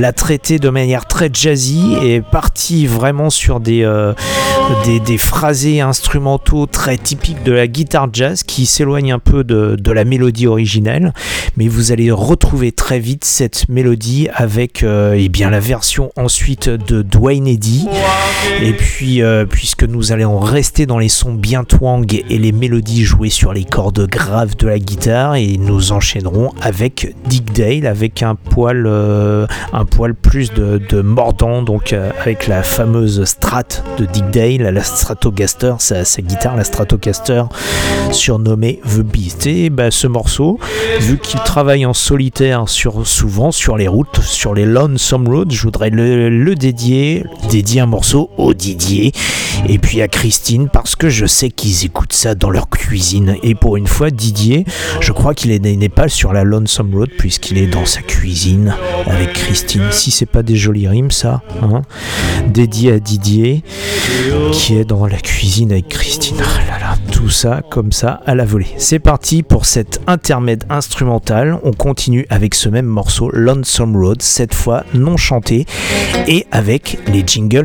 l'a 0.00 0.12
traité 0.12 0.58
de 0.58 0.68
manière 0.68 1.06
très 1.06 1.30
jazzy 1.32 1.94
et 2.02 2.16
est 2.16 2.20
parti 2.20 2.86
vraiment 2.86 3.30
sur 3.30 3.60
des, 3.60 3.84
euh, 3.84 4.12
des, 4.84 5.18
phrasés 5.18 5.80
instrumentaux 5.80 6.66
très 6.66 6.98
typiques 6.98 7.42
de 7.44 7.52
la 7.52 7.66
guitare 7.66 8.08
jazz 8.12 8.42
qui 8.42 8.66
s'éloignent 8.66 9.14
un 9.14 9.18
peu 9.18 9.44
de, 9.44 9.76
de 9.78 9.92
la 9.92 10.04
mélodie 10.04 10.46
originelle, 10.46 11.12
mais 11.56 11.68
vous 11.68 11.92
allez 11.92 12.10
retrouver 12.10 12.72
très 12.72 12.98
vite 12.98 13.24
cette 13.24 13.68
mélodie 13.68 14.28
avec 14.34 14.82
euh, 14.82 15.14
eh 15.16 15.28
bien, 15.28 15.50
la 15.50 15.60
version 15.60 16.10
ensuite 16.16 16.68
de 16.68 17.02
Dwayne 17.02 17.46
Eddy. 17.46 17.86
Et 18.60 18.72
puis, 18.72 19.22
euh, 19.22 19.44
puisque 19.44 19.84
nous 19.84 20.10
allons 20.10 20.40
rester 20.40 20.84
dans 20.86 20.98
les 20.98 21.08
sons 21.08 21.32
bien 21.32 21.62
twang 21.62 22.22
et 22.28 22.38
les 22.38 22.50
mélodies 22.50 23.04
jouées 23.04 23.30
sur 23.30 23.52
les 23.52 23.64
cordes 23.64 24.08
graves 24.08 24.56
de 24.56 24.66
la 24.66 24.78
guitare, 24.80 25.36
et 25.36 25.56
nous 25.58 25.92
enchaînerons 25.92 26.50
avec 26.60 27.14
Dick 27.26 27.52
Dale, 27.52 27.86
avec 27.86 28.22
un 28.22 28.34
poil, 28.34 28.84
euh, 28.86 29.46
un 29.72 29.84
poil 29.84 30.14
plus 30.14 30.52
de, 30.52 31.00
mordant, 31.02 31.62
donc 31.62 31.92
euh, 31.92 32.10
avec 32.20 32.48
la 32.48 32.62
fameuse 32.62 33.24
Strat 33.24 33.84
de 33.96 34.06
Dick 34.06 34.28
Dale, 34.30 34.74
la 34.74 34.82
Stratocaster, 34.82 35.74
sa, 35.78 36.02
guitare, 36.20 36.56
la 36.56 36.64
Stratocaster, 36.64 37.44
surnommée 38.10 38.80
The 38.84 39.00
Beast. 39.00 39.46
Et 39.46 39.70
bah, 39.70 39.92
ce 39.92 40.08
morceau, 40.08 40.58
vu 41.00 41.18
qu'il 41.18 41.40
travaille 41.40 41.86
en 41.86 41.94
solitaire 41.94 42.68
sur, 42.68 43.06
souvent 43.06 43.52
sur 43.52 43.76
les 43.76 43.88
routes, 43.88 44.20
sur 44.20 44.54
les 44.54 44.64
Lonesome 44.64 45.28
Road, 45.28 45.52
je 45.52 45.62
voudrais 45.62 45.90
le, 45.90 46.28
le 46.28 46.54
dédier, 46.56 47.24
dédier 47.50 47.82
un 47.82 47.86
morceau 47.88 48.30
au 48.36 48.54
Didier 48.54 49.12
et 49.68 49.78
puis 49.78 50.00
à 50.02 50.08
Christine 50.08 50.68
parce 50.72 50.94
que 50.96 51.08
je 51.08 51.26
sais 51.26 51.50
qu'ils 51.50 51.84
écoutent 51.84 52.12
ça 52.12 52.34
dans 52.34 52.50
leur 52.50 52.68
cuisine. 52.68 53.36
Et 53.42 53.54
pour 53.54 53.76
une 53.76 53.86
fois, 53.86 54.10
Didier, 54.10 54.64
je 55.00 55.12
crois 55.12 55.34
qu'il 55.34 55.50
est- 55.50 55.58
n'est 55.58 55.88
pas 55.88 56.08
sur 56.08 56.32
la 56.32 56.44
Lonesome 56.44 56.94
Road 56.94 57.10
puisqu'il 57.18 57.58
est 57.58 57.66
dans 57.66 57.86
sa 57.86 58.00
cuisine 58.02 58.74
avec 59.06 59.32
Christine. 59.32 59.88
Si 59.90 60.10
c'est 60.10 60.26
pas 60.26 60.42
des 60.42 60.56
jolis 60.56 60.88
rimes, 60.88 61.10
ça, 61.10 61.42
hein 61.62 61.82
dédié 62.46 62.92
à 62.92 63.00
Didier 63.00 63.62
qui 64.52 64.76
est 64.76 64.84
dans 64.84 65.06
la 65.06 65.18
cuisine 65.18 65.72
avec 65.72 65.88
Christine. 65.88 66.36
Ah 66.40 66.94
tout 67.12 67.28
ça 67.28 67.62
comme 67.70 67.92
ça 67.92 68.20
à 68.26 68.34
la 68.34 68.44
volée. 68.44 68.66
C'est 68.78 68.98
parti 68.98 69.42
pour 69.42 69.66
cet 69.66 70.00
intermède 70.06 70.64
instrumental. 70.70 71.58
On 71.62 71.72
continue 71.72 72.26
avec 72.30 72.54
ce 72.54 72.68
même 72.68 72.86
morceau, 72.86 73.30
Lonesome 73.32 73.96
Road, 73.96 74.22
cette 74.22 74.54
fois 74.54 74.84
non 74.94 75.16
chanté 75.16 75.66
et 76.26 76.46
avec 76.50 76.98
les 77.12 77.22
jingles 77.26 77.64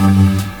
Thank 0.00 0.60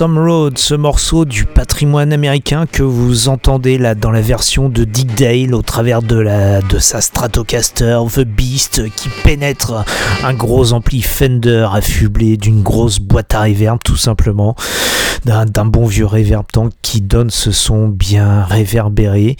Lonesome 0.00 0.18
Road, 0.18 0.58
ce 0.58 0.74
morceau 0.76 1.24
du 1.24 1.44
patrimoine 1.44 2.12
américain 2.12 2.66
que 2.70 2.84
vous 2.84 3.28
entendez 3.28 3.78
là 3.78 3.96
dans 3.96 4.12
la 4.12 4.20
version 4.20 4.68
de 4.68 4.84
Dick 4.84 5.16
Dale 5.16 5.56
au 5.56 5.62
travers 5.62 6.02
de, 6.02 6.14
la, 6.14 6.60
de 6.60 6.78
sa 6.78 7.00
Stratocaster 7.00 7.98
The 8.14 8.20
Beast 8.20 8.88
qui 8.94 9.08
pénètre 9.24 9.84
un 10.22 10.34
gros 10.34 10.72
ampli 10.72 11.02
Fender 11.02 11.66
affublé 11.72 12.36
d'une 12.36 12.62
grosse 12.62 13.00
boîte 13.00 13.34
à 13.34 13.42
reverb 13.42 13.80
tout 13.82 13.96
simplement, 13.96 14.54
d'un 15.24 15.64
bon 15.64 15.86
vieux 15.86 16.06
reverb 16.06 16.46
tank 16.52 16.72
qui 16.80 17.00
donne 17.00 17.30
ce 17.30 17.50
son 17.50 17.88
bien 17.88 18.44
réverbéré 18.44 19.36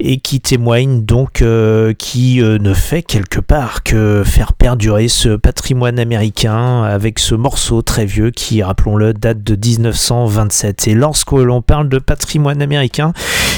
et 0.00 0.18
qui 0.18 0.40
témoigne 0.40 1.04
donc, 1.04 1.42
euh, 1.42 1.92
qui 1.92 2.42
euh, 2.42 2.58
ne 2.58 2.72
fait 2.74 3.02
quelque 3.02 3.40
part 3.40 3.82
que 3.82 4.22
faire 4.24 4.52
perdurer 4.52 5.08
ce 5.08 5.30
patrimoine 5.30 5.98
américain 5.98 6.82
avec 6.84 7.18
ce 7.18 7.34
morceau 7.34 7.82
très 7.82 8.06
vieux 8.06 8.30
qui, 8.30 8.62
rappelons-le, 8.62 9.12
date 9.12 9.42
de 9.42 9.56
1927. 9.56 10.88
Et 10.88 10.94
lorsque 10.94 11.32
l'on 11.32 11.62
parle 11.62 11.88
de 11.88 11.98
patrimoine 11.98 12.62
américain, 12.62 13.12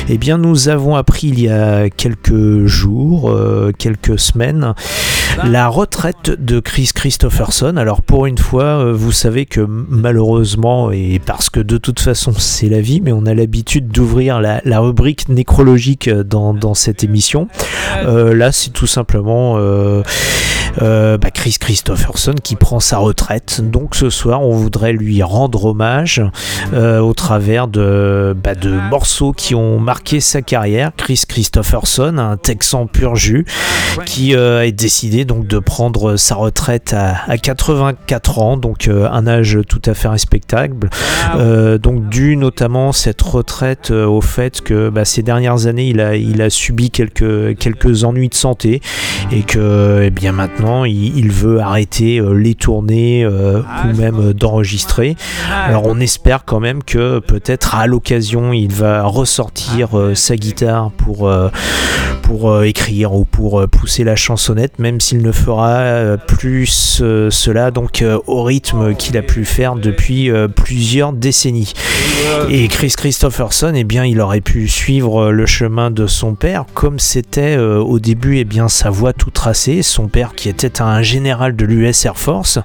eh 0.08 0.18
bien 0.18 0.38
nous 0.38 0.68
avons 0.68 0.96
appris 0.96 1.28
il 1.28 1.40
y 1.40 1.48
a 1.48 1.90
quelques 1.90 2.66
jours, 2.66 3.30
euh, 3.30 3.72
quelques 3.76 4.18
semaines, 4.18 4.74
la 5.44 5.68
retraite 5.68 6.30
de 6.30 6.60
Chris 6.60 6.90
Christopherson. 6.94 7.76
Alors 7.76 8.02
pour 8.02 8.26
une 8.26 8.38
fois, 8.38 8.64
euh, 8.64 8.92
vous 8.92 9.12
savez 9.12 9.46
que 9.46 9.60
malheureusement, 9.60 10.90
et 10.90 11.20
parce 11.24 11.50
que 11.50 11.60
de 11.60 11.78
toute 11.78 12.00
façon 12.00 12.32
c'est 12.36 12.68
la 12.68 12.80
vie, 12.80 13.00
mais 13.00 13.12
on 13.12 13.26
a 13.26 13.34
l'habitude 13.34 13.88
d'ouvrir 13.88 14.40
la, 14.40 14.80
rubrique 14.80 15.28
nécrologique 15.28 16.08
dans, 16.08 16.54
dans 16.54 16.74
cette 16.74 17.04
émission. 17.04 17.48
Euh, 18.04 18.34
là 18.34 18.52
c'est 18.52 18.70
tout 18.70 18.86
simplement... 18.86 19.56
Euh, 19.58 20.02
bah, 20.78 21.30
Chris 21.32 21.56
Christopherson 21.58 22.34
qui 22.42 22.56
prend 22.56 22.80
sa 22.80 22.98
retraite. 22.98 23.60
Donc 23.62 23.94
ce 23.94 24.10
soir, 24.10 24.42
on 24.42 24.52
voudrait 24.56 24.92
lui 24.92 25.22
rendre 25.22 25.66
hommage 25.66 26.22
euh, 26.72 26.98
au 27.00 27.14
travers 27.14 27.68
de, 27.68 28.36
bah, 28.42 28.54
de 28.54 28.70
morceaux 28.90 29.32
qui 29.32 29.54
ont 29.54 29.78
marqué 29.78 30.20
sa 30.20 30.42
carrière. 30.42 30.92
Chris 30.96 31.22
Christopherson, 31.26 32.18
un 32.18 32.36
Texan 32.36 32.86
pur 32.86 33.16
jus, 33.16 33.46
qui 34.06 34.34
euh, 34.34 34.66
est 34.66 34.72
décidé 34.72 35.24
donc 35.24 35.46
de 35.46 35.58
prendre 35.58 36.16
sa 36.16 36.34
retraite 36.34 36.94
à, 36.94 37.36
84 37.38 38.38
ans, 38.38 38.56
donc 38.56 38.88
un 38.88 39.26
âge 39.26 39.58
tout 39.68 39.82
à 39.86 39.94
fait 39.94 40.08
respectable. 40.08 40.90
donc 41.82 42.08
dû 42.08 42.36
notamment 42.36 42.92
cette 42.92 43.22
retraite 43.22 43.90
au 43.90 44.20
fait 44.20 44.60
que 44.60 44.90
bah, 44.90 45.04
ces 45.04 45.22
dernières 45.22 45.66
années, 45.66 45.88
il 45.88 46.00
a, 46.00 46.16
il 46.16 46.42
a 46.42 46.50
subi 46.50 46.90
quelques, 46.90 47.56
quelques 47.58 48.04
ennuis 48.04 48.28
de 48.28 48.34
santé 48.34 48.80
et 49.32 49.42
que 49.42 50.02
eh 50.02 50.10
bien 50.10 50.32
maintenant 50.32 50.59
il, 50.86 51.30
veut 51.30 51.60
arrêter 51.60 52.18
euh, 52.18 52.32
les 52.32 52.54
tournées 52.54 53.24
euh, 53.24 53.60
ou 53.84 53.96
même 53.96 54.20
euh, 54.20 54.32
d'enregistrer. 54.32 55.16
Alors 55.50 55.86
on 55.86 56.00
espère 56.00 56.44
quand 56.44 56.60
même 56.60 56.82
que 56.82 57.18
peut-être 57.20 57.74
à 57.74 57.86
l'occasion 57.86 58.52
il 58.52 58.72
va 58.72 59.04
ressortir 59.04 59.88
sa 60.14 60.36
guitare 60.36 60.90
pour, 60.92 61.30
pour 62.22 62.62
écrire 62.62 63.14
ou 63.14 63.24
pour 63.24 63.66
pousser 63.68 64.04
la 64.04 64.16
chansonnette, 64.16 64.78
même 64.78 65.00
s'il 65.00 65.22
ne 65.22 65.32
fera 65.32 66.16
plus 66.26 66.66
cela 67.30 67.70
donc 67.70 68.04
au 68.26 68.42
rythme 68.42 68.94
qu'il 68.94 69.16
a 69.16 69.22
pu 69.22 69.44
faire 69.44 69.74
depuis 69.74 70.30
plusieurs 70.54 71.12
décennies. 71.12 71.72
Et 72.48 72.68
Chris 72.68 72.94
Christopherson, 72.96 73.72
eh 73.74 73.84
bien, 73.84 74.04
il 74.04 74.20
aurait 74.20 74.40
pu 74.40 74.68
suivre 74.68 75.30
le 75.30 75.46
chemin 75.46 75.90
de 75.90 76.06
son 76.06 76.34
père, 76.34 76.66
comme 76.74 76.98
c'était 76.98 77.56
au 77.56 77.98
début 77.98 78.38
eh 78.38 78.44
bien, 78.44 78.68
sa 78.68 78.90
voie 78.90 79.12
tout 79.12 79.30
tracée. 79.30 79.82
Son 79.82 80.08
père 80.08 80.34
qui 80.34 80.48
était 80.50 80.82
un 80.82 81.00
général 81.00 81.56
de 81.56 81.64
l'US 81.64 82.04
Air 82.04 82.18
Force. 82.18 82.58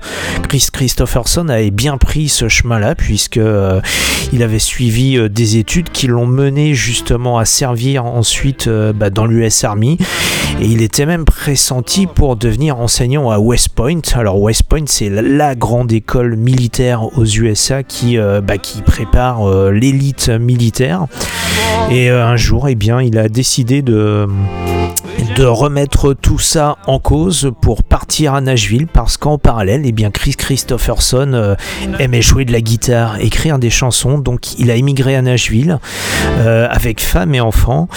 Chris 0.49 0.67
Christopherson 0.73 1.47
avait 1.47 1.71
bien 1.71 1.97
pris 1.97 2.27
ce 2.27 2.49
chemin-là 2.49 2.95
puisque 2.95 3.37
euh, 3.37 3.79
il 4.33 4.43
avait 4.43 4.59
suivi 4.59 5.17
euh, 5.17 5.29
des 5.29 5.57
études 5.57 5.89
qui 5.91 6.07
l'ont 6.07 6.25
mené 6.25 6.73
justement 6.73 7.37
à 7.37 7.45
servir 7.45 8.05
ensuite 8.05 8.67
euh, 8.67 8.91
bah, 8.91 9.09
dans 9.09 9.25
l'US 9.25 9.63
Army 9.63 9.97
et 10.59 10.65
il 10.65 10.81
était 10.81 11.05
même 11.05 11.25
pressenti 11.25 12.07
pour 12.07 12.35
devenir 12.35 12.79
enseignant 12.79 13.29
à 13.29 13.37
West 13.37 13.69
Point. 13.69 14.01
Alors 14.15 14.41
West 14.41 14.63
Point 14.63 14.85
c'est 14.87 15.09
la 15.09 15.55
grande 15.55 15.91
école 15.91 16.35
militaire 16.35 17.17
aux 17.17 17.25
USA 17.25 17.83
qui, 17.83 18.17
bah, 18.17 18.57
qui 18.57 18.81
prépare 18.81 19.49
l'élite 19.71 20.29
militaire 20.29 21.05
et 21.91 22.09
un 22.09 22.35
jour 22.35 22.67
eh 22.67 22.75
bien 22.75 23.01
il 23.01 23.17
a 23.17 23.29
décidé 23.29 23.81
de 23.81 24.27
de 25.35 25.45
remettre 25.45 26.13
tout 26.13 26.39
ça 26.39 26.77
en 26.87 26.99
cause 26.99 27.51
pour 27.61 27.83
partir 27.83 28.33
à 28.33 28.41
Nashville 28.41 28.87
parce 28.87 29.17
qu'en 29.17 29.37
parallèle, 29.37 29.81
eh 29.85 29.91
bien 29.91 30.11
Chris 30.11 30.35
Christopherson 30.37 31.31
euh, 31.33 31.55
aimait 31.99 32.21
jouer 32.21 32.45
de 32.45 32.51
la 32.51 32.61
guitare, 32.61 33.19
écrire 33.19 33.59
des 33.59 33.69
chansons, 33.69 34.17
donc 34.17 34.57
il 34.59 34.71
a 34.71 34.75
émigré 34.75 35.15
à 35.15 35.21
Nashville 35.21 35.79
euh, 36.39 36.67
avec 36.69 37.01
femme 37.01 37.33
et 37.35 37.41
enfants 37.41 37.87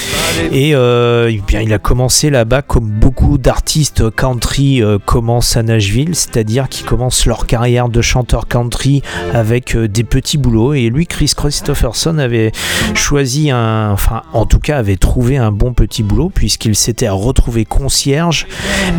et 0.52 0.74
euh, 0.74 1.30
eh 1.30 1.40
bien 1.46 1.60
il 1.60 1.72
a 1.72 1.78
commencé 1.78 2.30
là-bas 2.30 2.62
comme 2.62 2.88
beaucoup 2.88 3.38
d'artistes 3.38 4.10
country 4.10 4.82
commencent 5.04 5.56
à 5.56 5.62
Nashville, 5.62 6.14
c'est-à-dire 6.14 6.68
qu'ils 6.68 6.86
commencent 6.86 7.26
leur 7.26 7.46
carrière 7.46 7.88
de 7.88 8.00
chanteur 8.00 8.48
country 8.48 9.02
avec 9.34 9.76
des 9.76 10.04
petits 10.04 10.38
boulots. 10.38 10.74
Et 10.74 10.90
lui 10.90 11.06
Chris 11.06 11.32
Christopherson 11.36 12.18
avait 12.18 12.52
choisi 12.94 13.50
un, 13.50 13.90
enfin 13.92 14.22
en 14.32 14.46
tout 14.46 14.60
cas 14.60 14.78
avait 14.78 14.96
trouvé 14.96 15.36
un 15.36 15.52
bon 15.52 15.72
petit 15.72 16.02
boulot 16.02 16.30
puisqu'il 16.32 16.74
s'était 16.74 17.07
retrouvé 17.12 17.64
concierge, 17.64 18.46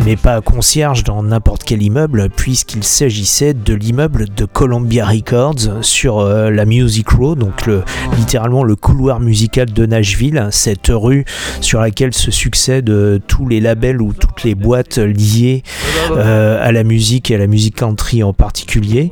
mais 0.04 0.16
pas 0.16 0.40
concierge 0.40 1.04
dans 1.04 1.22
n'importe 1.22 1.64
quel 1.64 1.82
immeuble, 1.82 2.28
puisqu'il 2.34 2.84
s'agissait 2.84 3.54
de 3.54 3.74
l'immeuble 3.74 4.26
de 4.34 4.44
Columbia 4.44 5.06
Records 5.06 5.82
sur 5.82 6.18
euh, 6.18 6.50
la 6.50 6.64
Music 6.64 7.08
Row, 7.10 7.34
donc 7.34 7.66
le, 7.66 7.82
littéralement 8.18 8.64
le 8.64 8.76
couloir 8.76 9.20
musical 9.20 9.72
de 9.72 9.86
Nashville, 9.86 10.48
cette 10.50 10.90
rue 10.90 11.24
sur 11.60 11.80
laquelle 11.80 12.14
se 12.14 12.30
succèdent 12.30 12.90
euh, 12.90 13.18
tous 13.26 13.46
les 13.46 13.60
labels 13.60 14.02
ou 14.02 14.12
toutes 14.12 14.42
les 14.44 14.54
boîtes 14.54 14.98
liées 14.98 15.62
euh, 16.10 16.58
à 16.60 16.72
la 16.72 16.84
musique 16.84 17.30
et 17.30 17.36
à 17.36 17.38
la 17.38 17.46
musique 17.46 17.76
country 17.76 18.22
en 18.22 18.32
particulier. 18.32 19.10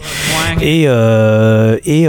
Et, 0.60 0.82
et 0.82 2.06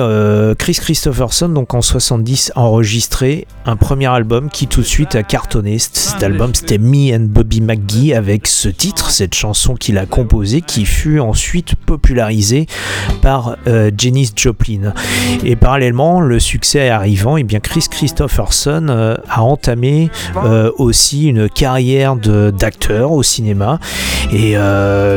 Chris 0.58 0.78
Christopherson, 0.82 1.50
donc 1.50 1.74
en 1.74 1.82
70, 1.82 2.54
a 2.56 2.62
enregistré 2.62 3.48
un 3.66 3.76
premier 3.76 4.08
album 4.08 4.50
qui 4.50 4.68
tout 4.68 4.82
de 4.82 4.86
suite 4.86 5.16
a 5.16 5.24
cartonné. 5.24 5.78
Cet 5.80 6.24
album, 6.24 6.56
c'était 6.56 6.79
Me 6.80 7.14
and 7.16 7.28
Bobby 7.30 7.62
McGee 7.62 8.14
avec 8.14 8.48
ce 8.48 8.70
titre, 8.70 9.12
cette 9.12 9.36
chanson 9.36 9.76
qu'il 9.76 9.98
a 9.98 10.06
composée, 10.06 10.62
qui 10.62 10.86
fut 10.86 11.20
ensuite 11.20 11.76
popularisée 11.76 12.68
par 13.22 13.58
euh, 13.68 13.92
Janis 13.96 14.32
Joplin. 14.36 14.94
Et 15.44 15.56
parallèlement, 15.56 16.22
le 16.22 16.40
succès 16.40 16.90
arrivant, 16.90 17.38
et 17.38 17.42
eh 17.42 17.44
bien 17.44 17.60
Chris 17.60 17.86
Christopherson 17.90 18.88
euh, 18.90 19.16
a 19.30 19.44
entamé 19.44 20.10
euh, 20.38 20.72
aussi 20.78 21.28
une 21.28 21.50
carrière 21.50 22.16
d'acteur 22.16 23.12
au 23.12 23.24
cinéma. 23.24 23.80
Et 24.32 24.56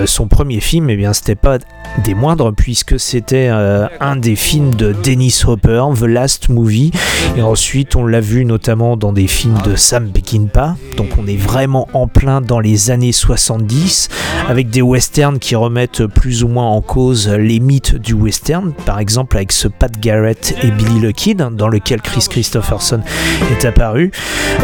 son 0.06 0.26
premier 0.26 0.60
film, 0.60 0.88
et 0.88 0.94
eh 0.94 0.96
bien 0.96 1.12
c'était 1.12 1.34
pas 1.34 1.58
des 2.02 2.14
moindres 2.14 2.52
puisque 2.54 2.98
c'était 2.98 3.48
un 3.48 4.16
des 4.16 4.36
films 4.36 4.74
de 4.74 4.94
Dennis 5.04 5.42
Hopper, 5.46 5.84
The 5.98 6.04
Last 6.04 6.48
Movie. 6.48 6.92
Et 7.36 7.42
ensuite, 7.42 7.94
on 7.96 8.06
l'a 8.06 8.20
vu 8.20 8.44
notamment 8.44 8.96
dans 8.96 9.12
des 9.12 9.26
films 9.26 9.58
de 9.64 9.76
Sam 9.76 10.10
Peckinpah. 10.10 10.76
Donc 10.96 11.08
on 11.18 11.26
est 11.26 11.36
vraiment 11.36 11.51
en 11.54 12.06
plein 12.06 12.40
dans 12.40 12.60
les 12.60 12.90
années 12.90 13.12
70, 13.12 14.08
avec 14.48 14.70
des 14.70 14.80
westerns 14.80 15.38
qui 15.38 15.54
remettent 15.54 16.06
plus 16.06 16.44
ou 16.44 16.48
moins 16.48 16.66
en 16.66 16.80
cause 16.80 17.28
les 17.28 17.60
mythes 17.60 17.94
du 17.94 18.14
western, 18.14 18.72
par 18.72 18.98
exemple 18.98 19.36
avec 19.36 19.52
ce 19.52 19.68
Pat 19.68 19.92
Garrett 20.00 20.54
et 20.62 20.70
Billy 20.70 21.00
the 21.00 21.12
Kid, 21.12 21.46
dans 21.52 21.68
lequel 21.68 22.00
Chris 22.00 22.26
Christopherson 22.30 23.00
est 23.50 23.66
apparu. 23.66 24.12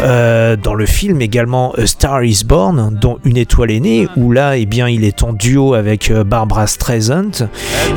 Euh, 0.01 0.55
dans 0.55 0.73
le 0.73 0.87
film 0.87 1.21
également 1.21 1.73
A 1.73 1.85
Star 1.85 2.23
is 2.23 2.43
Born, 2.43 2.97
dont 2.99 3.19
Une 3.23 3.37
étoile 3.37 3.69
est 3.69 3.79
née, 3.79 4.07
où 4.17 4.31
là, 4.31 4.57
eh 4.57 4.65
bien, 4.65 4.87
il 4.89 5.03
est 5.03 5.23
en 5.23 5.33
duo 5.33 5.75
avec 5.75 6.09
euh, 6.09 6.23
Barbara 6.23 6.65
Streisand. 6.65 7.49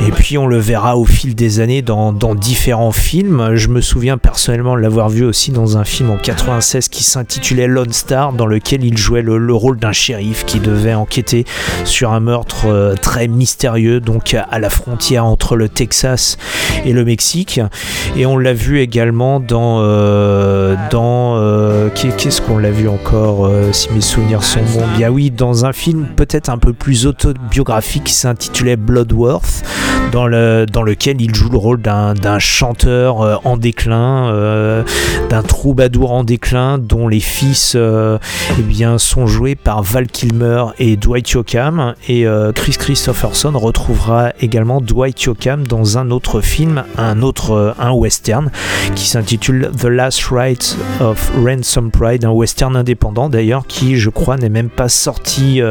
Et 0.06 0.10
puis 0.10 0.36
on 0.36 0.46
le 0.46 0.58
verra 0.58 0.98
au 0.98 1.06
fil 1.06 1.34
des 1.34 1.60
années 1.60 1.80
dans, 1.80 2.12
dans 2.12 2.34
différents 2.34 2.92
films. 2.92 3.54
Je 3.54 3.68
me 3.68 3.80
souviens 3.80 4.18
personnellement 4.18 4.76
l'avoir 4.76 5.08
vu 5.08 5.24
aussi 5.24 5.50
dans 5.50 5.78
un 5.78 5.84
film 5.84 6.10
en 6.10 6.18
96 6.18 6.88
qui 6.88 7.04
s'intitulait 7.04 7.66
Lone 7.66 7.92
Star, 7.92 8.34
dans 8.34 8.46
lequel 8.46 8.81
il 8.82 8.96
jouait 8.96 9.22
le, 9.22 9.52
rôle 9.52 9.78
d'un 9.78 9.92
shérif 9.92 10.44
qui 10.44 10.60
devait 10.60 10.94
enquêter 10.94 11.44
sur 11.84 12.12
un 12.12 12.20
meurtre 12.20 12.66
euh, 12.66 12.94
très 12.94 13.28
mystérieux, 13.28 14.00
donc 14.00 14.34
à 14.34 14.58
la 14.58 14.70
frontière 14.70 15.24
entre 15.24 15.56
le 15.56 15.68
Texas 15.68 16.38
et 16.84 16.92
le 16.92 17.04
Mexique. 17.04 17.60
Et 18.16 18.26
on 18.26 18.38
l'a 18.38 18.52
vu 18.52 18.80
également 18.80 19.40
dans. 19.40 19.80
Euh, 19.80 20.74
dans 20.90 21.36
euh, 21.36 21.88
Qu'est-ce 21.92 22.40
qu'on 22.40 22.58
l'a 22.58 22.70
vu 22.70 22.88
encore, 22.88 23.50
si 23.72 23.92
mes 23.92 24.00
souvenirs 24.00 24.42
sont 24.42 24.60
bons 24.74 24.86
Bien? 24.96 25.10
Oui, 25.10 25.30
dans 25.30 25.64
un 25.64 25.72
film 25.72 26.06
peut-être 26.16 26.48
un 26.48 26.58
peu 26.58 26.72
plus 26.72 27.06
autobiographique 27.06 28.04
qui 28.04 28.14
s'intitulait 28.14 28.76
Bloodworth, 28.76 29.62
dans, 30.12 30.26
le, 30.26 30.66
dans 30.70 30.82
lequel 30.82 31.20
il 31.20 31.34
joue 31.34 31.48
le 31.48 31.56
rôle 31.56 31.80
d'un 31.80 32.38
chanteur 32.38 33.22
euh, 33.22 33.36
en 33.44 33.56
déclin, 33.56 34.28
euh, 34.30 34.84
d'un 35.30 35.42
troubadour 35.42 36.12
en 36.12 36.22
déclin 36.22 36.78
dont 36.78 37.08
les 37.08 37.20
fils 37.20 37.74
eh 37.76 38.62
bien, 38.62 38.98
sont 38.98 39.26
joués 39.26 39.54
par 39.54 39.82
Val 39.82 40.06
Kilmer 40.06 40.66
et 40.78 40.96
Dwight 40.96 41.30
Yoakam. 41.30 41.94
Et 42.08 42.26
Chris 42.54 42.76
Christopherson 42.78 43.52
retrouvera 43.54 44.32
également 44.40 44.80
Dwight 44.80 45.20
Yoakam 45.22 45.66
dans 45.66 45.96
un 45.96 46.10
autre 46.10 46.40
film, 46.40 46.84
un 46.98 47.22
autre 47.22 47.74
un 47.78 47.92
western 47.92 48.50
qui 48.94 49.06
s'intitule 49.06 49.70
The 49.76 49.84
Last 49.84 50.24
Rites 50.30 50.76
of 51.00 51.32
Ransom 51.42 51.90
Pride, 51.90 52.24
un 52.24 52.30
western 52.30 52.76
indépendant 52.76 53.30
d'ailleurs 53.30 53.66
qui, 53.66 53.96
je 53.96 54.10
crois, 54.10 54.36
n'est 54.36 54.50
même 54.50 54.68
pas 54.68 54.88
sorti 54.88 55.62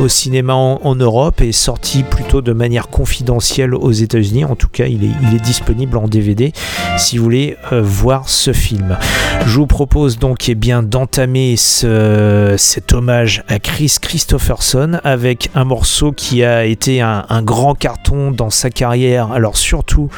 au 0.00 0.08
cinéma 0.08 0.54
en, 0.54 0.94
Europe 0.94 1.42
et 1.42 1.52
sorti 1.52 2.02
plutôt 2.02 2.40
de 2.40 2.52
manière 2.52 2.88
confidentielle 2.88 3.57
aux 3.66 3.92
États-Unis. 3.92 4.44
En 4.44 4.56
tout 4.56 4.68
cas, 4.68 4.86
il 4.86 5.04
est, 5.04 5.38
disponible 5.42 5.96
en 5.96 6.08
DVD 6.08 6.52
si 6.96 7.16
vous 7.16 7.24
voulez 7.24 7.56
euh, 7.72 7.80
voir 7.80 8.28
ce 8.28 8.52
film. 8.52 8.98
Je 9.46 9.56
vous 9.56 9.66
propose 9.66 10.18
donc 10.18 10.48
eh 10.48 10.54
bien 10.54 10.82
d'entamer 10.82 11.56
ce, 11.56 12.54
cet 12.58 12.92
hommage 12.92 13.44
à 13.48 13.58
Chris 13.58 13.94
Christopherson 14.00 14.98
avec 15.04 15.50
un 15.54 15.64
morceau 15.64 16.12
qui 16.12 16.42
a 16.42 16.64
été 16.64 17.00
un, 17.00 17.24
grand 17.42 17.74
carton 17.74 18.30
dans 18.30 18.50
sa 18.50 18.68
carrière, 18.68 19.32
alors 19.32 19.56
surtout 19.56 20.08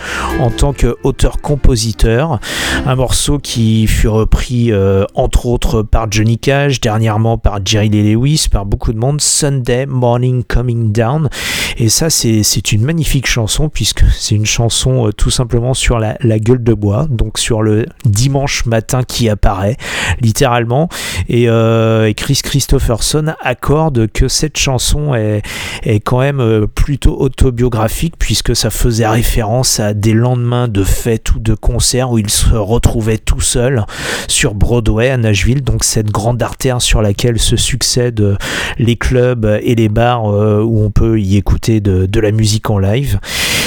en 0.41 0.51
tant 0.51 0.73
qu'auteur-compositeur. 0.73 2.41
Un 2.87 2.97
morceau 2.97 3.39
qui 3.39 3.87
fut 3.87 4.09
repris 4.09 4.73
euh, 4.73 5.05
entre 5.15 5.47
autres 5.47 5.83
par 5.83 6.11
Johnny 6.11 6.39
Cash, 6.39 6.81
dernièrement 6.81 7.39
par 7.39 7.61
Jerry 7.65 7.91
Lee 7.91 8.15
Lewis, 8.15 8.47
par 8.51 8.65
beaucoup 8.65 8.93
de 8.93 8.99
monde, 8.99 9.21
Sunday 9.21 9.87
Morning 9.87 10.43
Coming 10.45 10.93
Down. 10.93 11.29
Et 11.77 11.89
ça, 11.89 12.11
c'est 12.11 12.73
une 12.73 12.83
magnifique 12.83 13.27
chanson 13.31 13.69
puisque 13.69 14.05
c'est 14.11 14.35
une 14.35 14.47
chanson 14.47 15.07
euh, 15.07 15.13
tout 15.13 15.31
simplement 15.31 15.73
sur 15.73 15.99
la, 15.99 16.17
gueule 16.39 16.63
de 16.63 16.75
bois, 16.75 17.07
donc 17.09 17.39
sur 17.39 17.63
le 17.63 17.87
dimanche 18.05 18.67
matin 18.67 19.03
qui 19.05 19.29
apparaît, 19.29 19.77
littéralement. 20.21 20.89
Et, 21.29 21.49
euh, 21.49 22.13
Chris 22.17 22.41
Christopherson 22.43 23.35
accorde 23.41 24.09
que 24.09 24.27
cette 24.29 24.59
chanson 24.59 25.15
est, 25.15 25.43
est 25.85 26.01
quand 26.01 26.21
même 26.21 26.41
euh, 26.41 26.67
plutôt 26.67 27.21
autobiographique 27.21 28.15
puisque 28.19 28.57
ça 28.57 28.71
faisait 28.71 29.07
référence 29.07 29.79
à 29.81 29.95
des 29.95 30.13
lendemains 30.13 30.67
de 30.69 30.83
fêtes 30.83 31.33
ou 31.35 31.39
de 31.39 31.55
concerts 31.55 32.11
où 32.11 32.19
il 32.19 32.31
se 32.31 32.55
retrouvait 32.55 33.19
tout 33.19 33.41
seul 33.41 33.85
sur 34.27 34.55
Broadway 34.55 35.11
à 35.11 35.17
Nashville, 35.17 35.63
donc 35.63 35.85
cette 35.85 36.11
grande 36.11 36.43
artère 36.43 36.83
sur 36.83 37.01
laquelle 37.01 37.39
se 37.39 37.57
succèdent 37.57 38.37
les 38.79 38.97
clubs 38.97 39.59
et 39.63 39.75
les 39.75 39.89
bars 39.89 40.25
où 40.25 40.85
on 40.85 40.91
peut 40.91 41.21
y 41.21 41.37
écouter 41.37 41.81
de, 41.81 42.07
de 42.07 42.21
la 42.21 42.33
musique 42.33 42.71
en 42.71 42.79
live. 42.79 43.20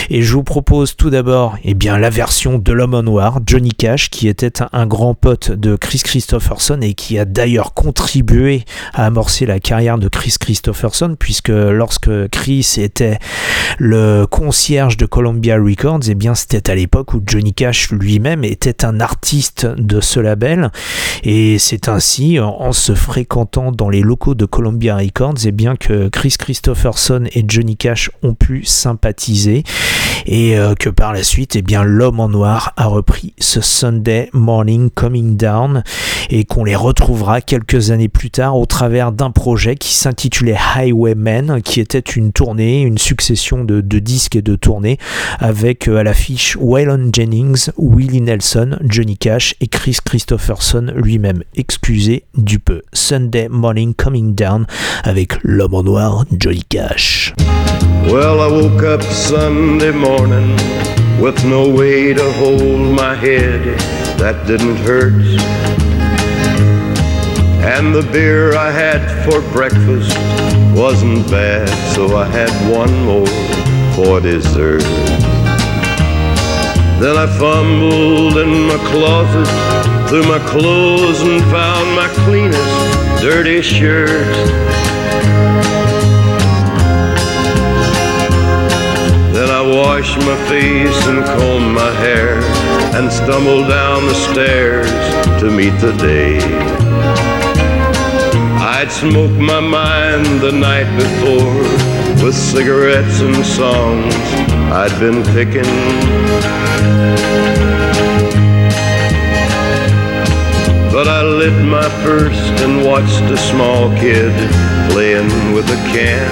Et 0.10 0.22
je 0.22 0.34
vous 0.34 0.44
propose 0.44 0.96
tout 0.96 1.10
d'abord 1.10 1.58
eh 1.64 1.74
bien, 1.74 1.98
la 1.98 2.10
version 2.10 2.60
de 2.60 2.72
l'homme 2.72 2.94
en 2.94 3.04
noir, 3.04 3.40
Johnny 3.46 3.72
Cash, 3.72 4.10
qui 4.10 4.28
était 4.28 4.62
un 4.72 4.86
grand 4.86 5.14
pote 5.14 5.52
de 5.52 5.76
Chris 5.76 6.02
Christopherson 6.04 6.80
et 6.82 6.94
qui 6.94 7.18
a 7.18 7.26
d'ailleurs 7.26 7.74
contribué 7.74 8.66
à 8.94 9.06
amorcer 9.06 9.46
la 9.46 9.60
carrière 9.60 9.98
de 9.98 10.08
Chris 10.08 10.36
Christopherson, 10.40 11.16
puisque 11.18 11.50
lorsque 11.50 12.10
Chris 12.30 12.76
était 12.78 13.18
le 13.80 14.26
concierge 14.26 14.98
de 14.98 15.06
Columbia 15.06 15.58
Records, 15.58 16.02
eh 16.08 16.16
bien 16.16 16.36
c'était 16.36 16.70
à 16.70 16.76
l'époque 16.76 17.14
où 17.14 17.22
Johnny 17.26 17.54
Cash 17.54 17.92
lui-même 17.92 18.44
était 18.44 18.86
un 18.86 19.00
artiste 19.00 19.66
de 19.66 20.02
ce 20.02 20.20
label. 20.20 20.72
Et 21.24 21.58
c'est 21.60 21.88
ainsi, 21.88 22.40
en 22.40 22.72
se 22.74 22.94
fréquentant 22.94 23.72
dans 23.72 23.90
les 23.90 24.02
locaux 24.02 24.36
de 24.36 24.46
Columbia 24.46 24.98
Records, 24.98 25.46
eh 25.46 25.52
bien 25.52 25.76
que 25.76 26.10
Chris 26.10 26.36
Christopherson 26.38 27.24
et 27.34 27.46
Johnny 27.48 27.78
Cash 27.78 28.12
ont 28.22 28.34
pu 28.34 28.64
sympathiser 28.64 29.33
et 30.26 30.58
euh, 30.58 30.76
que 30.76 30.90
par 30.90 31.14
la 31.14 31.24
suite, 31.24 31.56
eh 31.56 31.64
l'homme 31.84 32.20
en 32.20 32.30
noir 32.30 32.74
a 32.78 32.86
repris 32.86 33.34
ce 33.40 33.62
Sunday 33.62 34.30
Morning 34.34 34.90
Coming 34.90 35.36
Down 35.36 35.84
et 36.30 36.46
qu'on 36.46 36.64
les 36.64 36.76
retrouvera 36.76 37.42
quelques 37.42 37.92
années 37.92 38.10
plus 38.10 38.30
tard 38.30 38.58
au 38.58 38.66
travers 38.66 39.12
d'un 39.12 39.32
projet 39.32 39.76
qui 39.76 39.94
s'intitulait 39.94 40.58
Highwaymen, 40.76 41.62
qui 41.64 41.80
était 41.80 42.00
une 42.00 42.32
tournée, 42.32 42.82
une 42.82 42.98
succession 42.98 43.64
de, 43.64 43.82
disques 44.00 44.36
et 44.36 44.42
de 44.42 44.56
tournées 44.56 44.98
avec 45.40 45.88
euh, 45.88 45.98
à 45.98 46.04
l'affiche 46.04 46.58
Waylon 46.60 47.10
Jennings, 47.12 47.70
Willie 47.78 48.22
Nelson, 48.22 48.78
Johnny 48.84 49.18
Cash 49.18 49.56
et 49.62 49.68
Chris 49.68 49.98
Christopherson 50.04 50.94
lui-même. 50.96 51.44
Excusez 51.56 52.26
du 52.36 52.60
peu. 52.60 52.82
Sunday 52.94 53.48
Morning 53.50 53.94
Coming 53.94 54.36
Down 54.36 54.66
avec 55.04 55.34
l'homme 55.44 55.74
en 55.74 55.84
noir, 55.84 56.26
Johnny 56.32 56.64
Cash. 56.68 57.34
Well, 58.12 58.42
I 58.42 58.48
woke 58.48 58.84
up 58.84 59.02
Sunday 59.02 59.92
morning 59.92 60.56
with 61.20 61.44
no 61.46 61.70
way 61.70 62.14
to 62.14 62.32
hold 62.34 62.96
my 62.96 63.16
head. 63.16 63.80
That 64.20 64.46
didn't 64.46 64.76
hurt. 64.78 65.14
And 67.64 67.96
the 67.96 68.08
beer 68.12 68.56
I 68.56 68.72
had 68.72 69.02
for 69.24 69.42
breakfast 69.52 70.16
wasn't 70.78 71.30
bad, 71.32 71.70
so 71.96 72.16
I 72.18 72.26
had 72.26 72.52
one 72.70 72.94
more 73.06 73.26
for 73.96 74.20
dessert. 74.20 74.84
Then 77.00 77.18
I 77.18 77.26
fumbled 77.40 78.38
in 78.38 78.68
my 78.68 78.78
closet 78.92 79.48
through 80.10 80.28
my 80.28 80.40
clothes 80.48 81.22
and 81.22 81.42
found 81.52 81.96
my 81.96 82.08
cleanest 82.26 83.22
dirty 83.22 83.62
shirt. 83.62 84.64
Wash 89.84 90.16
my 90.16 90.38
face 90.48 91.08
and 91.08 91.26
comb 91.36 91.74
my 91.74 91.92
hair 92.06 92.40
and 92.98 93.12
stumble 93.12 93.68
down 93.68 94.00
the 94.08 94.14
stairs 94.30 94.90
to 95.42 95.52
meet 95.52 95.76
the 95.82 95.92
day. 95.98 96.40
I'd 98.76 98.90
smoked 98.90 99.42
my 99.54 99.60
mind 99.60 100.40
the 100.40 100.54
night 100.54 100.90
before 101.04 101.64
with 102.24 102.34
cigarettes 102.34 103.20
and 103.20 103.46
songs 103.46 104.16
I'd 104.82 104.96
been 105.02 105.22
picking. 105.36 105.74
But 110.96 111.08
I 111.10 111.22
lit 111.24 111.58
my 111.78 111.90
first 112.06 112.54
and 112.64 112.86
watched 112.86 113.26
a 113.38 113.38
small 113.52 113.90
kid 113.98 114.34
playing 114.92 115.32
with 115.54 115.68
a 115.78 115.80
can 115.92 116.32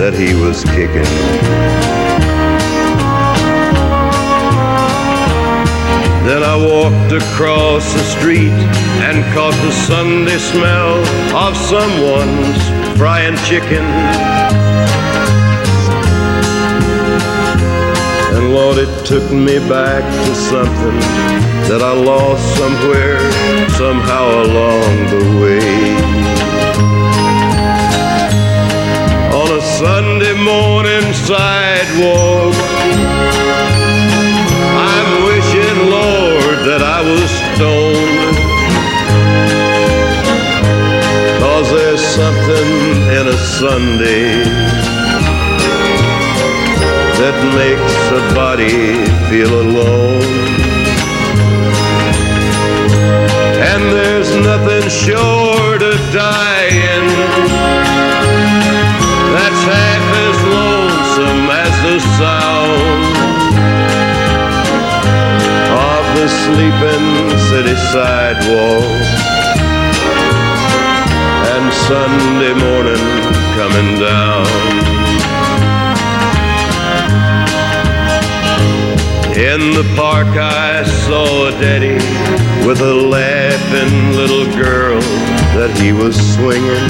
that 0.00 0.12
he 0.12 0.34
was 0.34 0.64
kicking. 0.76 2.09
Then 6.24 6.42
I 6.42 6.54
walked 6.54 7.12
across 7.12 7.94
the 7.94 8.04
street 8.04 8.52
and 9.06 9.24
caught 9.34 9.54
the 9.64 9.72
Sunday 9.72 10.36
smell 10.36 10.98
of 11.34 11.56
someone's 11.56 12.62
frying 12.98 13.36
chicken. 13.48 13.86
And 18.36 18.52
Lord, 18.52 18.76
it 18.76 19.06
took 19.06 19.32
me 19.32 19.58
back 19.66 20.04
to 20.26 20.34
something 20.34 21.00
that 21.70 21.80
I 21.82 21.94
lost 21.94 22.44
somewhere, 22.58 23.20
somehow 23.70 24.44
along 24.44 24.92
the 25.14 25.24
way. 25.40 25.96
On 29.40 29.48
a 29.56 29.62
Sunday 29.62 30.34
morning 30.36 31.14
sidewalk 31.14 32.54
that 36.70 36.82
I 36.86 37.00
was 37.02 37.30
stoned. 37.50 38.36
Cause 41.42 41.68
there's 41.74 42.04
something 42.20 42.70
in 43.18 43.24
a 43.26 43.38
Sunday 43.58 44.44
that 47.18 47.36
makes 47.58 47.96
a 48.14 48.22
body 48.38 49.02
feel 49.28 49.52
alone. 49.66 50.22
And 53.70 53.82
there's 53.90 54.30
nothing 54.36 54.86
short 54.88 55.82
of 55.82 55.98
dying 56.14 57.06
that's 59.34 59.62
half 59.74 60.06
as 60.26 60.38
lonesome 60.54 61.44
as 61.50 61.74
the 61.82 61.98
sound 62.18 63.19
sleeping 66.54 67.06
city 67.48 67.76
sidewalk 67.92 68.84
and 71.52 71.66
Sunday 71.88 72.54
morning 72.66 73.04
coming 73.58 73.90
down. 74.00 74.46
In 79.52 79.60
the 79.78 79.86
park 79.94 80.30
I 80.36 80.82
saw 81.06 81.48
a 81.48 81.52
daddy 81.62 81.98
with 82.66 82.80
a 82.80 82.94
laughing 83.16 83.94
little 84.20 84.46
girl 84.64 85.00
that 85.58 85.72
he 85.80 85.92
was 85.92 86.14
swinging. 86.34 86.86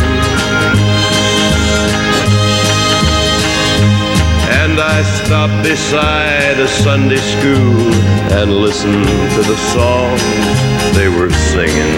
And 4.60 4.80
I 4.80 5.02
stopped 5.20 5.62
beside 5.62 6.58
a 6.58 6.68
Sunday 6.68 7.22
school 7.34 7.99
and 8.32 8.52
listened 8.52 9.04
to 9.34 9.42
the 9.42 9.56
songs 9.74 10.22
they 10.94 11.08
were 11.08 11.30
singing. 11.30 11.94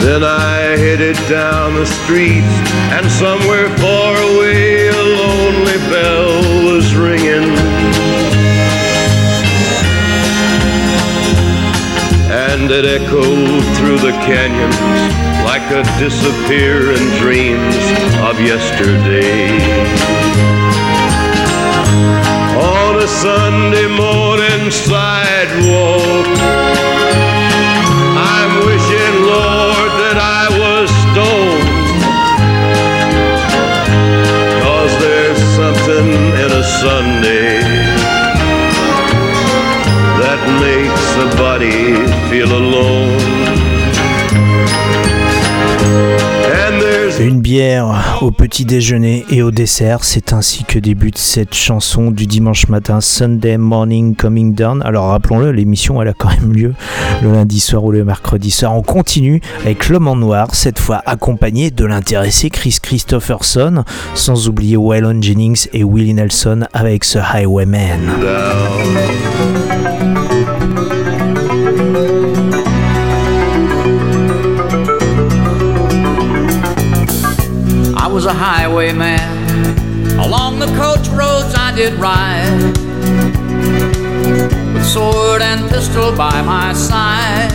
Then 0.00 0.24
I 0.24 0.76
headed 0.76 1.16
down 1.28 1.74
the 1.74 1.86
streets, 1.86 2.56
and 2.94 3.08
somewhere 3.10 3.68
far 3.78 4.16
away 4.16 4.88
a 4.88 5.02
lonely 5.22 5.78
bell 5.92 6.42
was 6.64 6.94
ringing. 6.96 7.48
And 12.32 12.70
it 12.70 12.84
echoed 12.84 13.64
through 13.76 13.98
the 13.98 14.12
canyons 14.26 14.76
like 15.44 15.70
a 15.70 15.82
disappearing 16.00 17.06
dreams 17.18 17.76
of 18.28 18.40
yesterday. 18.40 19.48
Sunday 23.18 23.86
morning 23.88 24.70
sidewalk, 24.70 26.26
I'm 28.16 28.52
wishing, 28.64 29.14
Lord, 29.32 29.90
that 30.00 30.16
I 30.16 30.44
was 30.62 30.88
stoned. 31.04 31.68
Cause 34.62 34.92
there's 35.04 35.42
something 35.58 36.08
in 36.44 36.50
a 36.50 36.64
Sunday 36.80 37.60
that 40.22 40.40
makes 40.64 41.06
a 41.24 41.28
body 41.36 41.80
feel 42.30 42.50
alone. 42.56 43.20
Une 47.20 47.42
bière 47.42 48.18
au 48.22 48.30
petit 48.30 48.64
déjeuner 48.64 49.26
et 49.28 49.42
au 49.42 49.50
dessert, 49.50 50.04
c'est 50.04 50.32
ainsi 50.32 50.64
que 50.64 50.78
débute 50.78 51.18
cette 51.18 51.54
chanson 51.54 52.10
du 52.10 52.26
dimanche 52.26 52.68
matin, 52.68 53.02
Sunday 53.02 53.58
Morning 53.58 54.16
Coming 54.16 54.54
Down. 54.54 54.80
Alors 54.86 55.08
rappelons-le, 55.08 55.52
l'émission 55.52 56.00
elle 56.00 56.08
a 56.08 56.14
quand 56.14 56.30
même 56.30 56.54
lieu 56.54 56.72
le 57.22 57.30
lundi 57.30 57.60
soir 57.60 57.84
ou 57.84 57.92
le 57.92 58.06
mercredi 58.06 58.50
soir. 58.50 58.74
On 58.74 58.80
continue 58.80 59.42
avec 59.60 59.90
L'Homme 59.90 60.08
en 60.08 60.16
Noir, 60.16 60.54
cette 60.54 60.78
fois 60.78 61.02
accompagné 61.04 61.70
de 61.70 61.84
l'intéressé 61.84 62.48
Chris 62.48 62.78
Christopherson, 62.82 63.84
sans 64.14 64.48
oublier 64.48 64.78
Waylon 64.78 65.20
Jennings 65.20 65.66
et 65.74 65.84
Willie 65.84 66.14
Nelson 66.14 66.64
avec 66.72 67.04
ce 67.04 67.18
Highwayman. 67.18 68.00
A 78.30 78.32
highwayman. 78.32 80.18
Along 80.20 80.60
the 80.60 80.66
coach 80.76 81.08
roads 81.08 81.52
I 81.56 81.74
did 81.74 81.94
ride. 81.94 82.60
With 84.72 84.86
sword 84.86 85.42
and 85.42 85.68
pistol 85.68 86.16
by 86.16 86.40
my 86.42 86.72
side. 86.72 87.50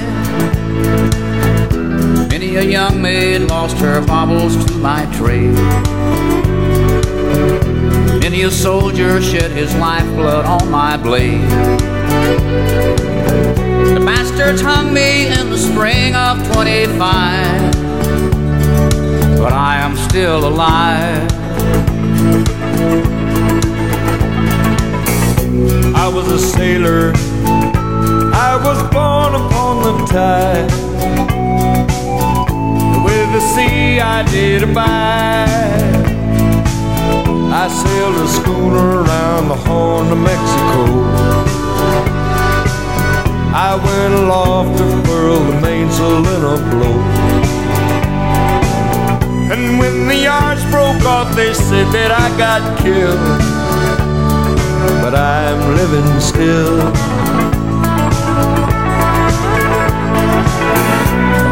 Many 2.29 2.57
a 2.57 2.63
young 2.63 3.01
maid 3.01 3.43
lost 3.43 3.77
her 3.77 4.05
baubles 4.05 4.53
to 4.65 4.73
my 4.73 5.05
trade. 5.17 5.55
Many 8.19 8.41
a 8.41 8.51
soldier 8.51 9.21
shed 9.21 9.51
his 9.51 9.73
lifeblood 9.75 10.45
on 10.45 10.69
my 10.69 10.97
blade. 10.97 11.49
The 13.95 14.03
bastards 14.05 14.61
hung 14.61 14.93
me 14.93 15.27
in 15.27 15.49
the 15.49 15.57
spring 15.57 16.15
of 16.15 16.35
25 16.51 17.74
but 17.74 17.74
I 19.67 19.77
am 19.77 19.97
still 19.97 20.47
alive. 20.47 21.27
I 25.95 26.07
was 26.07 26.27
a 26.31 26.37
sailor. 26.37 27.11
I 28.47 28.61
was 28.63 28.79
born 28.93 29.33
upon 29.41 29.73
the 29.85 30.05
tide. 30.05 30.71
With 33.05 33.27
the 33.33 33.41
sea 33.53 33.99
I 33.99 34.21
did 34.29 34.61
abide. 34.61 35.49
I 37.61 37.67
sailed 37.67 38.17
a 38.17 38.27
schooner 38.37 39.01
around 39.01 39.47
the 39.47 39.59
Horn 39.65 40.11
of 40.11 40.19
Mexico. 40.19 40.83
I 43.67 43.71
went 43.83 44.13
aloft 44.13 44.77
to 44.77 44.85
furl 45.07 45.39
the 45.39 45.59
mainsail 45.59 46.17
in 46.17 46.43
a 46.53 46.69
blow. 46.69 47.24
And 49.65 49.79
when 49.79 50.07
the 50.07 50.15
yards 50.15 50.63
broke 50.65 51.03
off, 51.05 51.35
they 51.35 51.51
said 51.51 51.87
that 51.91 52.11
I 52.11 52.29
got 52.37 52.61
killed. 52.83 53.17
But 55.01 55.15
I'm 55.15 55.59
living 55.75 56.21
still. 56.21 56.81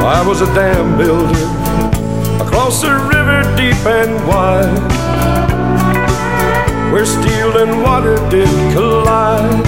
I 0.05 0.23
was 0.27 0.41
a 0.41 0.45
dam 0.53 0.95
builder 0.95 1.47
across 2.43 2.83
a 2.83 2.93
river 2.93 3.41
deep 3.57 3.83
and 3.83 4.13
wide, 4.27 4.77
where 6.93 7.07
steel 7.07 7.57
and 7.57 7.81
water 7.81 8.17
did 8.29 8.47
collide. 8.73 9.65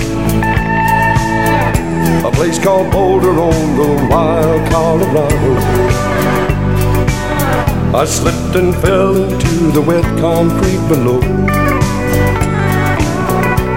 A 2.24 2.32
place 2.32 2.64
called 2.64 2.92
Boulder 2.92 3.40
on 3.40 3.76
the 3.76 4.08
wild 4.08 4.70
Colorado. 4.72 6.25
I 7.96 8.04
slipped 8.04 8.58
and 8.58 8.76
fell 8.76 9.16
into 9.16 9.72
the 9.72 9.80
wet 9.80 10.04
concrete 10.20 10.86
below. 10.90 11.22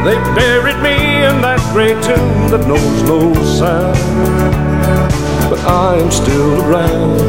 They 0.03 0.17
buried 0.35 0.83
me 0.83 0.97
in 1.25 1.41
that 1.43 1.61
great 1.73 2.03
tomb 2.03 2.51
that 2.51 2.67
knows 2.67 3.03
no 3.05 3.33
sound. 3.45 3.97
But 5.49 5.61
I 5.61 5.99
am 5.99 6.11
still 6.11 6.65
around. 6.65 7.21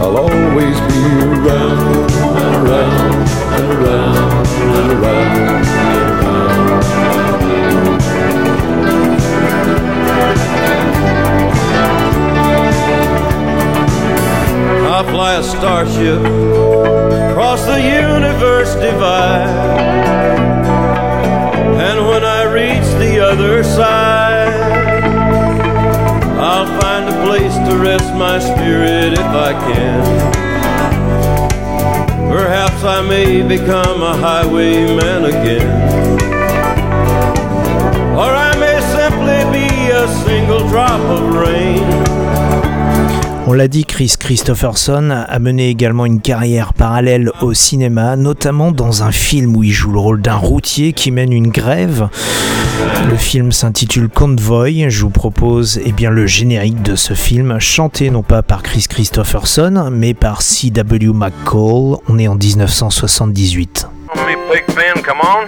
I'll 0.00 0.16
always 0.16 0.78
be 0.92 1.02
around 1.26 2.12
around 2.62 3.28
and 3.58 3.72
around 3.82 4.25
Fly 15.26 15.38
a 15.40 15.42
starship 15.42 16.20
across 17.30 17.64
the 17.66 17.80
universe 17.82 18.76
divide. 18.76 19.48
And 21.88 22.06
when 22.06 22.22
I 22.22 22.44
reach 22.44 22.86
the 23.00 23.18
other 23.18 23.64
side, 23.64 24.54
I'll 26.38 26.80
find 26.80 27.08
a 27.08 27.24
place 27.26 27.56
to 27.68 27.76
rest 27.76 28.14
my 28.14 28.38
spirit 28.38 29.14
if 29.14 29.30
I 29.48 29.52
can. 29.66 30.04
Perhaps 32.30 32.84
I 32.84 33.02
may 33.02 33.42
become 33.42 34.02
a 34.02 34.16
highwayman 34.16 35.24
again. 35.24 36.20
Or 38.14 38.30
I 38.30 38.54
may 38.60 38.78
simply 38.94 39.42
be 39.58 39.90
a 39.90 40.06
single 40.24 40.68
drop 40.68 41.00
of 41.00 41.34
rain. 41.34 41.95
On 43.48 43.52
l'a 43.52 43.68
dit, 43.68 43.84
Chris 43.84 44.14
Christopherson 44.18 45.10
a 45.10 45.38
mené 45.38 45.68
également 45.68 46.04
une 46.04 46.20
carrière 46.20 46.74
parallèle 46.74 47.30
au 47.42 47.54
cinéma, 47.54 48.16
notamment 48.16 48.72
dans 48.72 49.04
un 49.04 49.12
film 49.12 49.54
où 49.54 49.62
il 49.62 49.70
joue 49.70 49.92
le 49.92 50.00
rôle 50.00 50.20
d'un 50.20 50.34
routier 50.34 50.92
qui 50.92 51.12
mène 51.12 51.32
une 51.32 51.52
grève. 51.52 52.08
Le 53.08 53.16
film 53.16 53.52
s'intitule 53.52 54.08
Convoy. 54.08 54.90
Je 54.90 55.02
vous 55.02 55.10
propose 55.10 55.80
eh 55.84 55.92
bien, 55.92 56.10
le 56.10 56.26
générique 56.26 56.82
de 56.82 56.96
ce 56.96 57.14
film, 57.14 57.60
chanté 57.60 58.10
non 58.10 58.24
pas 58.24 58.42
par 58.42 58.64
Chris 58.64 58.86
Christopherson, 58.88 59.90
mais 59.92 60.12
par 60.12 60.42
C.W. 60.42 61.12
McCall. 61.14 61.98
On 62.08 62.18
est 62.18 62.26
en 62.26 62.34
1978. 62.34 63.86
Big 64.52 64.64
Ben, 64.74 65.00
come 65.04 65.20
on. 65.22 65.46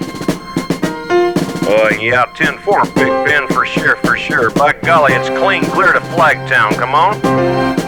Oh, 1.71 1.89
yeah, 2.01 2.27
10-4, 2.37 2.95
Big 2.95 3.13
Ben, 3.27 3.47
for 3.49 3.67
sure, 3.67 3.97
for 4.05 4.17
sure. 4.17 4.51
By 4.51 4.73
golly, 4.85 5.15
it's 5.15 5.29
clean 5.31 5.63
clear 5.65 5.93
to 5.93 6.01
Flagtown, 6.01 6.79
come 6.79 6.95
on. 6.95 7.88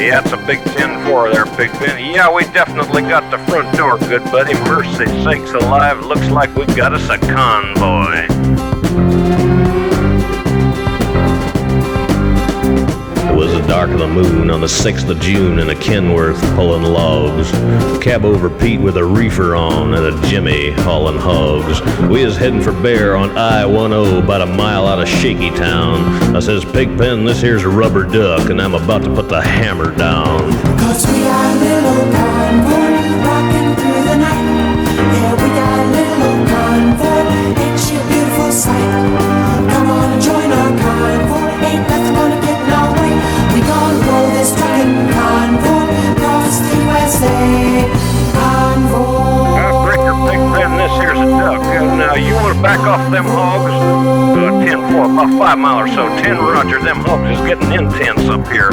Yeah, 0.00 0.22
it's 0.22 0.32
a 0.32 0.38
big 0.38 0.60
10-4 0.60 1.34
there, 1.34 1.44
Big 1.58 1.70
Ben. 1.78 2.14
Yeah, 2.14 2.34
we 2.34 2.44
definitely 2.44 3.02
got 3.02 3.30
the 3.30 3.36
front 3.50 3.76
door, 3.76 3.98
good 3.98 4.24
buddy. 4.32 4.54
Mercy 4.54 5.04
sakes 5.22 5.52
alive, 5.52 6.06
looks 6.06 6.30
like 6.30 6.54
we 6.56 6.64
got 6.74 6.94
us 6.94 7.06
a 7.10 7.18
convoy. 7.18 8.26
Dark 13.70 13.90
of 13.90 14.00
the 14.00 14.08
moon 14.08 14.50
on 14.50 14.60
the 14.60 14.66
6th 14.66 15.08
of 15.08 15.20
June 15.20 15.60
in 15.60 15.70
a 15.70 15.74
Kenworth 15.76 16.40
pulling 16.56 16.82
logs. 16.82 17.52
Cab 18.02 18.24
over 18.24 18.50
Pete 18.50 18.80
with 18.80 18.96
a 18.96 19.04
reefer 19.04 19.54
on 19.54 19.94
and 19.94 20.06
a 20.06 20.28
Jimmy 20.28 20.72
hauling 20.72 21.16
hogs. 21.16 21.80
We 22.08 22.24
is 22.24 22.36
heading 22.36 22.60
for 22.60 22.72
Bear 22.72 23.14
on 23.14 23.30
I-10 23.38 24.24
about 24.24 24.40
a 24.40 24.46
mile 24.46 24.88
out 24.88 25.00
of 25.00 25.08
Shaky 25.08 25.50
Town. 25.50 26.34
I 26.34 26.40
says, 26.40 26.64
Pigpen, 26.64 27.24
this 27.24 27.40
here's 27.40 27.62
a 27.62 27.68
rubber 27.68 28.02
duck 28.02 28.50
and 28.50 28.60
I'm 28.60 28.74
about 28.74 29.04
to 29.04 29.14
put 29.14 29.28
the 29.28 29.40
hammer 29.40 29.94
down. 29.96 30.50
Cause 30.80 31.06
we 31.06 31.20
got 31.20 31.56
a 31.56 31.60
little 31.60 32.06
old 32.06 32.39
back 52.62 52.80
off 52.80 53.10
them 53.10 53.24
hogs? 53.24 53.72
Uh, 53.72 54.64
10 54.64 54.92
4, 54.92 55.04
about 55.04 55.38
5 55.38 55.58
mile 55.58 55.80
or 55.80 55.88
so. 55.88 56.08
10 56.22 56.36
Roger, 56.36 56.80
them 56.80 56.98
hogs 56.98 57.38
is 57.38 57.46
getting 57.46 57.72
intense 57.72 58.28
up 58.28 58.46
here. 58.48 58.70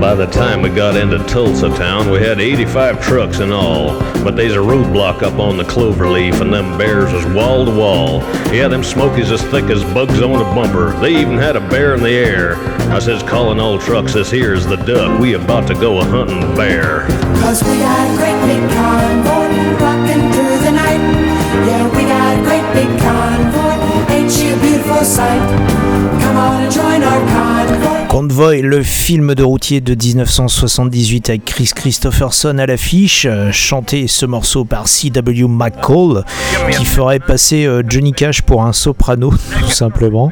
By 0.00 0.14
the 0.14 0.26
time 0.26 0.60
we 0.60 0.68
got 0.68 0.96
into 0.96 1.18
Tulsa 1.24 1.68
town, 1.70 2.10
we 2.10 2.18
had 2.18 2.38
85 2.38 3.02
trucks 3.02 3.38
in 3.38 3.52
all. 3.52 3.98
But 4.22 4.36
there's 4.36 4.54
a 4.54 4.58
roadblock 4.58 5.22
up 5.22 5.38
on 5.38 5.56
the 5.56 5.64
cloverleaf, 5.64 6.40
and 6.40 6.52
them 6.52 6.76
bears 6.76 7.12
was 7.12 7.24
wall 7.26 7.64
to 7.64 7.70
wall. 7.70 8.20
Yeah, 8.52 8.68
them 8.68 8.84
smokies 8.84 9.30
as 9.30 9.42
thick 9.44 9.64
as 9.64 9.82
bugs 9.94 10.20
on 10.20 10.32
a 10.32 10.54
bumper. 10.54 10.92
They 11.00 11.16
even 11.16 11.38
had 11.38 11.56
a 11.56 11.68
bear 11.68 11.94
in 11.94 12.02
the 12.02 12.10
air. 12.10 12.56
I 12.92 12.98
says, 12.98 13.22
calling 13.22 13.60
all 13.60 13.78
trucks, 13.78 14.12
this 14.12 14.30
here's 14.30 14.66
the 14.66 14.76
duck. 14.76 15.18
We 15.20 15.34
about 15.34 15.66
to 15.68 15.74
go 15.74 15.98
a 16.00 16.04
hunting 16.04 16.54
bear. 16.54 17.06
Cause 17.40 17.62
we 17.62 17.78
got 17.78 18.10
a 18.10 18.16
great 18.18 18.40
big 18.46 18.70
convoy 18.76 19.82
rocking 19.82 20.32
through 20.32 20.43
convoy. 22.98 24.14
Ain't 24.14 24.30
she 24.30 24.48
a 24.50 24.56
beautiful 24.56 25.04
sight? 25.04 25.42
Come 26.22 26.36
on 26.36 26.62
and 26.62 26.72
join 26.72 27.02
our 27.02 27.20
convoy. 27.28 27.93
Convoy, 28.14 28.62
le 28.62 28.84
film 28.84 29.34
de 29.34 29.42
routier 29.42 29.80
de 29.80 29.92
1978 29.92 31.30
avec 31.30 31.44
Chris 31.44 31.72
Christopherson 31.74 32.58
à 32.58 32.66
l'affiche, 32.66 33.26
euh, 33.28 33.50
chanté 33.50 34.06
ce 34.06 34.24
morceau 34.24 34.64
par 34.64 34.86
C.W. 34.86 35.48
McCall, 35.48 36.24
qui 36.70 36.84
ferait 36.84 37.18
passer 37.18 37.66
euh, 37.66 37.82
Johnny 37.84 38.12
Cash 38.12 38.42
pour 38.42 38.62
un 38.62 38.72
soprano, 38.72 39.34
tout 39.58 39.70
simplement. 39.70 40.30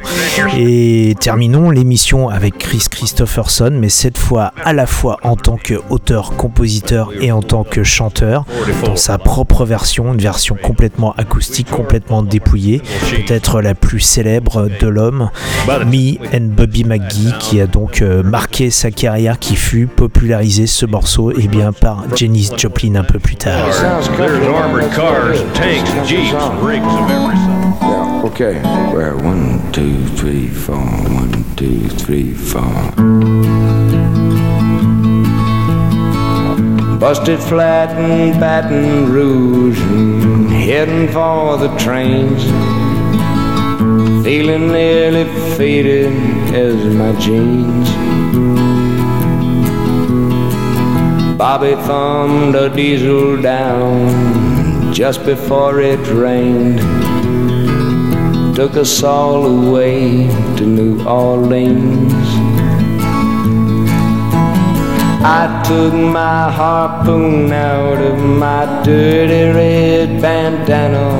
Et 0.57 1.13
terminons 1.19 1.71
l'émission 1.71 2.29
avec 2.29 2.57
Chris 2.57 2.85
Christopherson, 2.89 3.71
mais 3.73 3.89
cette 3.89 4.17
fois 4.17 4.53
à 4.63 4.71
la 4.71 4.85
fois 4.85 5.17
en 5.23 5.35
tant 5.35 5.57
qu'auteur, 5.57 6.37
compositeur 6.37 7.11
et 7.19 7.33
en 7.33 7.41
tant 7.41 7.65
que 7.65 7.83
chanteur, 7.83 8.45
dans 8.85 8.95
sa 8.95 9.17
propre 9.17 9.65
version, 9.65 10.13
une 10.13 10.21
version 10.21 10.55
complètement 10.55 11.13
acoustique, 11.17 11.69
complètement 11.69 12.23
dépouillée, 12.23 12.81
peut-être 13.11 13.59
la 13.59 13.75
plus 13.75 13.99
célèbre 13.99 14.69
de 14.79 14.87
l'homme, 14.87 15.29
Me 15.67 16.15
and 16.33 16.47
Bobby 16.55 16.85
McGee, 16.85 17.33
qui 17.41 17.59
a 17.59 17.67
donc 17.73 18.01
euh, 18.01 18.23
marqué 18.23 18.69
sa 18.69 18.91
carrière, 18.91 19.39
qui 19.39 19.55
fut 19.55 19.87
popularisé 19.87 20.67
ce 20.67 20.85
morceau 20.85 21.31
et 21.31 21.47
bien 21.47 21.73
par 21.73 22.05
Janis 22.15 22.51
Joplin 22.55 22.95
un 22.95 23.03
peu 23.03 23.19
plus 23.19 23.35
tard. 23.35 23.67
Okay. 28.25 28.61
Well, 28.93 29.15
one, 29.17 29.59
two, 29.73 30.05
three, 30.15 30.47
four. 30.47 30.75
One, 30.75 31.43
two, 31.57 31.89
three, 31.89 32.33
four. 32.33 32.61
Busted 36.99 37.39
flat 37.39 37.89
in 37.99 38.39
Baton 38.39 39.11
Rouge 39.11 39.77
and 39.81 40.49
heading 40.49 41.09
for 41.09 41.57
the 41.57 41.67
trains. 41.77 42.43
Feeling 44.23 44.71
nearly 44.71 45.25
faded 45.57 46.42
as 46.53 46.93
my 46.93 47.11
jeans. 47.19 47.89
Bobby 51.35 51.73
thumbed 51.87 52.55
a 52.55 52.69
diesel 52.69 53.41
down 53.41 54.93
just 54.93 55.25
before 55.25 55.81
it 55.81 55.99
rained. 56.09 56.79
Took 58.55 58.77
us 58.77 59.01
all 59.01 59.45
away 59.45 60.27
to 60.57 60.65
New 60.65 61.03
Orleans. 61.07 62.52
I 65.25 65.63
took 65.65 65.93
my 65.93 66.51
harpoon 66.51 67.49
out 67.53 67.97
of 68.01 68.19
my 68.19 68.65
dirty 68.83 69.57
red 69.57 70.21
bandana 70.21 71.11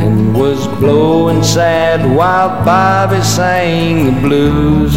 and 0.00 0.34
was 0.34 0.66
blowing 0.78 1.42
sad 1.42 2.00
while 2.16 2.64
Bobby 2.64 3.20
sang 3.20 4.06
the 4.06 4.20
blues. 4.22 4.94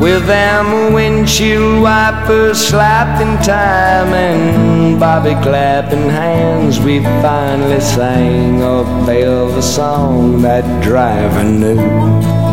With 0.00 0.24
them 0.28 0.92
windshield 0.92 1.82
wipers 1.82 2.64
slapping 2.68 3.38
time 3.44 4.14
and 4.14 5.00
Bobby 5.00 5.34
clapping 5.42 6.08
hands, 6.08 6.78
we 6.78 7.00
finally 7.00 7.80
sang 7.80 8.62
a 8.62 8.84
Belva 9.04 9.62
song 9.62 10.42
that 10.42 10.64
driver 10.80 11.42
knew. 11.42 12.45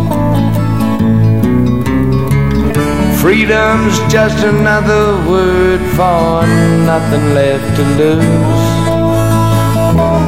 Freedom's 3.23 3.97
just 4.11 4.43
another 4.43 5.15
word 5.25 5.79
for 5.95 6.45
nothing 6.83 7.33
left 7.33 7.77
to 7.77 7.83
lose. 7.95 8.83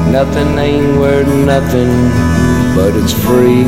Nothing 0.09 0.57
ain't 0.57 0.97
worth 0.97 1.27
nothing, 1.45 1.91
but 2.73 2.95
it's 2.95 3.11
free. 3.11 3.65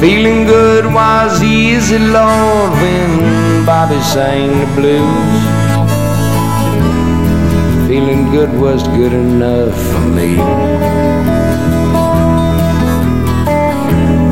Feeling 0.00 0.44
good 0.44 0.86
was 0.92 1.40
easy, 1.40 2.00
Lord, 2.00 2.72
when 2.82 3.64
Bobby 3.64 4.00
sang 4.00 4.48
the 4.48 4.66
blues. 4.74 5.42
Feeling 7.86 8.28
good 8.32 8.52
was 8.60 8.82
good 8.88 9.12
enough 9.12 9.76
for 9.92 10.00
me. 10.00 11.09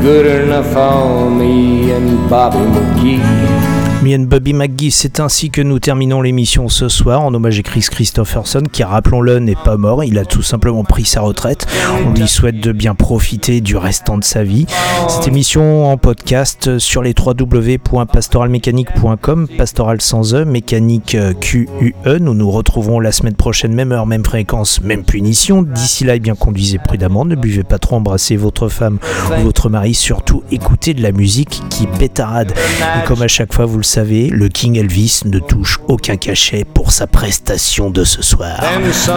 Good 0.08 0.44
enough 0.44 0.72
for 0.72 1.28
me 1.28 1.92
and 1.92 2.30
Bobby 2.30 2.56
McGee. 2.56 3.87
Me 4.02 4.18
Bobby 4.24 4.52
McGee, 4.52 4.92
c'est 4.92 5.18
ainsi 5.18 5.50
que 5.50 5.60
nous 5.60 5.80
terminons 5.80 6.22
l'émission 6.22 6.68
ce 6.68 6.88
soir 6.88 7.22
en 7.22 7.34
hommage 7.34 7.58
à 7.58 7.62
Chris 7.62 7.84
Christopherson 7.90 8.62
qui, 8.70 8.84
rappelons-le, 8.84 9.40
n'est 9.40 9.56
pas 9.56 9.76
mort, 9.76 10.04
il 10.04 10.18
a 10.18 10.24
tout 10.24 10.42
simplement 10.42 10.84
pris 10.84 11.04
sa 11.04 11.20
retraite. 11.20 11.66
On 12.06 12.12
lui 12.12 12.28
souhaite 12.28 12.60
de 12.60 12.70
bien 12.72 12.94
profiter 12.94 13.60
du 13.60 13.76
restant 13.76 14.16
de 14.16 14.24
sa 14.24 14.44
vie. 14.44 14.66
Cette 15.08 15.26
émission 15.26 15.90
en 15.90 15.96
podcast 15.96 16.78
sur 16.78 17.02
les 17.02 17.12
www.pastoralmécanique.com, 17.18 19.48
pastoral 19.58 20.00
sans 20.00 20.32
E, 20.34 20.44
mécanique 20.44 21.16
euh, 21.16 21.34
Q-U-E. 21.34 22.18
Nous 22.18 22.34
nous 22.34 22.50
retrouvons 22.50 23.00
la 23.00 23.12
semaine 23.12 23.34
prochaine, 23.34 23.74
même 23.74 23.92
heure, 23.92 24.06
même 24.06 24.24
fréquence, 24.24 24.80
même 24.80 25.04
punition. 25.04 25.62
D'ici 25.62 26.04
là, 26.04 26.14
eh 26.14 26.20
bien 26.20 26.36
conduisez 26.36 26.78
prudemment, 26.78 27.24
ne 27.24 27.34
buvez 27.34 27.64
pas 27.64 27.78
trop, 27.78 27.96
embrassez 27.96 28.36
votre 28.36 28.68
femme 28.68 28.98
ou 29.38 29.42
votre 29.42 29.68
mari, 29.68 29.94
surtout 29.94 30.44
écoutez 30.52 30.94
de 30.94 31.02
la 31.02 31.10
musique 31.12 31.62
qui 31.68 31.86
pétarade. 31.86 32.52
Et 32.80 33.04
comme 33.06 33.22
à 33.22 33.28
chaque 33.28 33.52
fois, 33.52 33.66
vous 33.66 33.78
le 33.78 33.84
savez, 33.88 34.28
le 34.30 34.48
King 34.48 34.78
Elvis 34.78 35.22
ne 35.24 35.38
touche 35.38 35.80
aucun 35.88 36.16
cachet 36.16 36.64
pour 36.74 36.92
sa 36.92 37.06
prestation 37.06 37.88
de 37.90 38.04
ce 38.04 38.22
soir. 38.22 38.60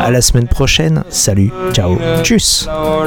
À 0.04 0.12
la 0.12 0.22
semaine 0.22 0.48
prochaine, 0.48 1.04
salut, 1.10 1.52
ciao, 1.74 1.98
tchuss. 2.24 2.68
All 2.70 3.06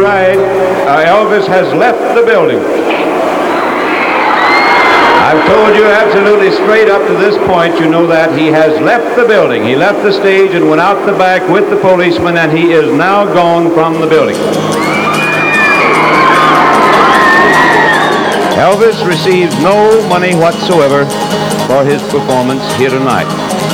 right, 0.00 0.38
Elvis 1.06 1.46
has 1.48 1.72
left 1.74 2.00
the 2.16 2.24
building. 2.26 2.58
I've 5.28 5.44
told 5.46 5.76
you 5.76 5.84
absolutely 5.84 6.50
straight 6.52 6.88
up 6.88 7.06
to 7.06 7.14
this 7.14 7.36
point, 7.46 7.78
you 7.80 7.88
know 7.88 8.06
that 8.06 8.36
he 8.38 8.46
has 8.46 8.80
left 8.80 9.16
the 9.16 9.24
building. 9.26 9.64
He 9.64 9.74
left 9.76 10.02
the 10.02 10.12
stage 10.12 10.52
and 10.54 10.68
went 10.68 10.80
out 10.80 11.04
the 11.06 11.16
back 11.18 11.42
with 11.48 11.68
the 11.70 11.76
policeman, 11.76 12.36
and 12.36 12.50
he 12.56 12.72
is 12.72 12.92
now 12.92 13.24
gone 13.24 13.72
from 13.72 14.00
the 14.00 14.06
building. 14.06 14.36
Elvis 18.56 19.06
receives 19.06 19.54
no 19.58 20.08
money 20.08 20.34
whatsoever 20.34 21.04
for 21.66 21.84
his 21.84 22.00
performance 22.04 22.64
here 22.76 22.88
tonight. 22.88 23.65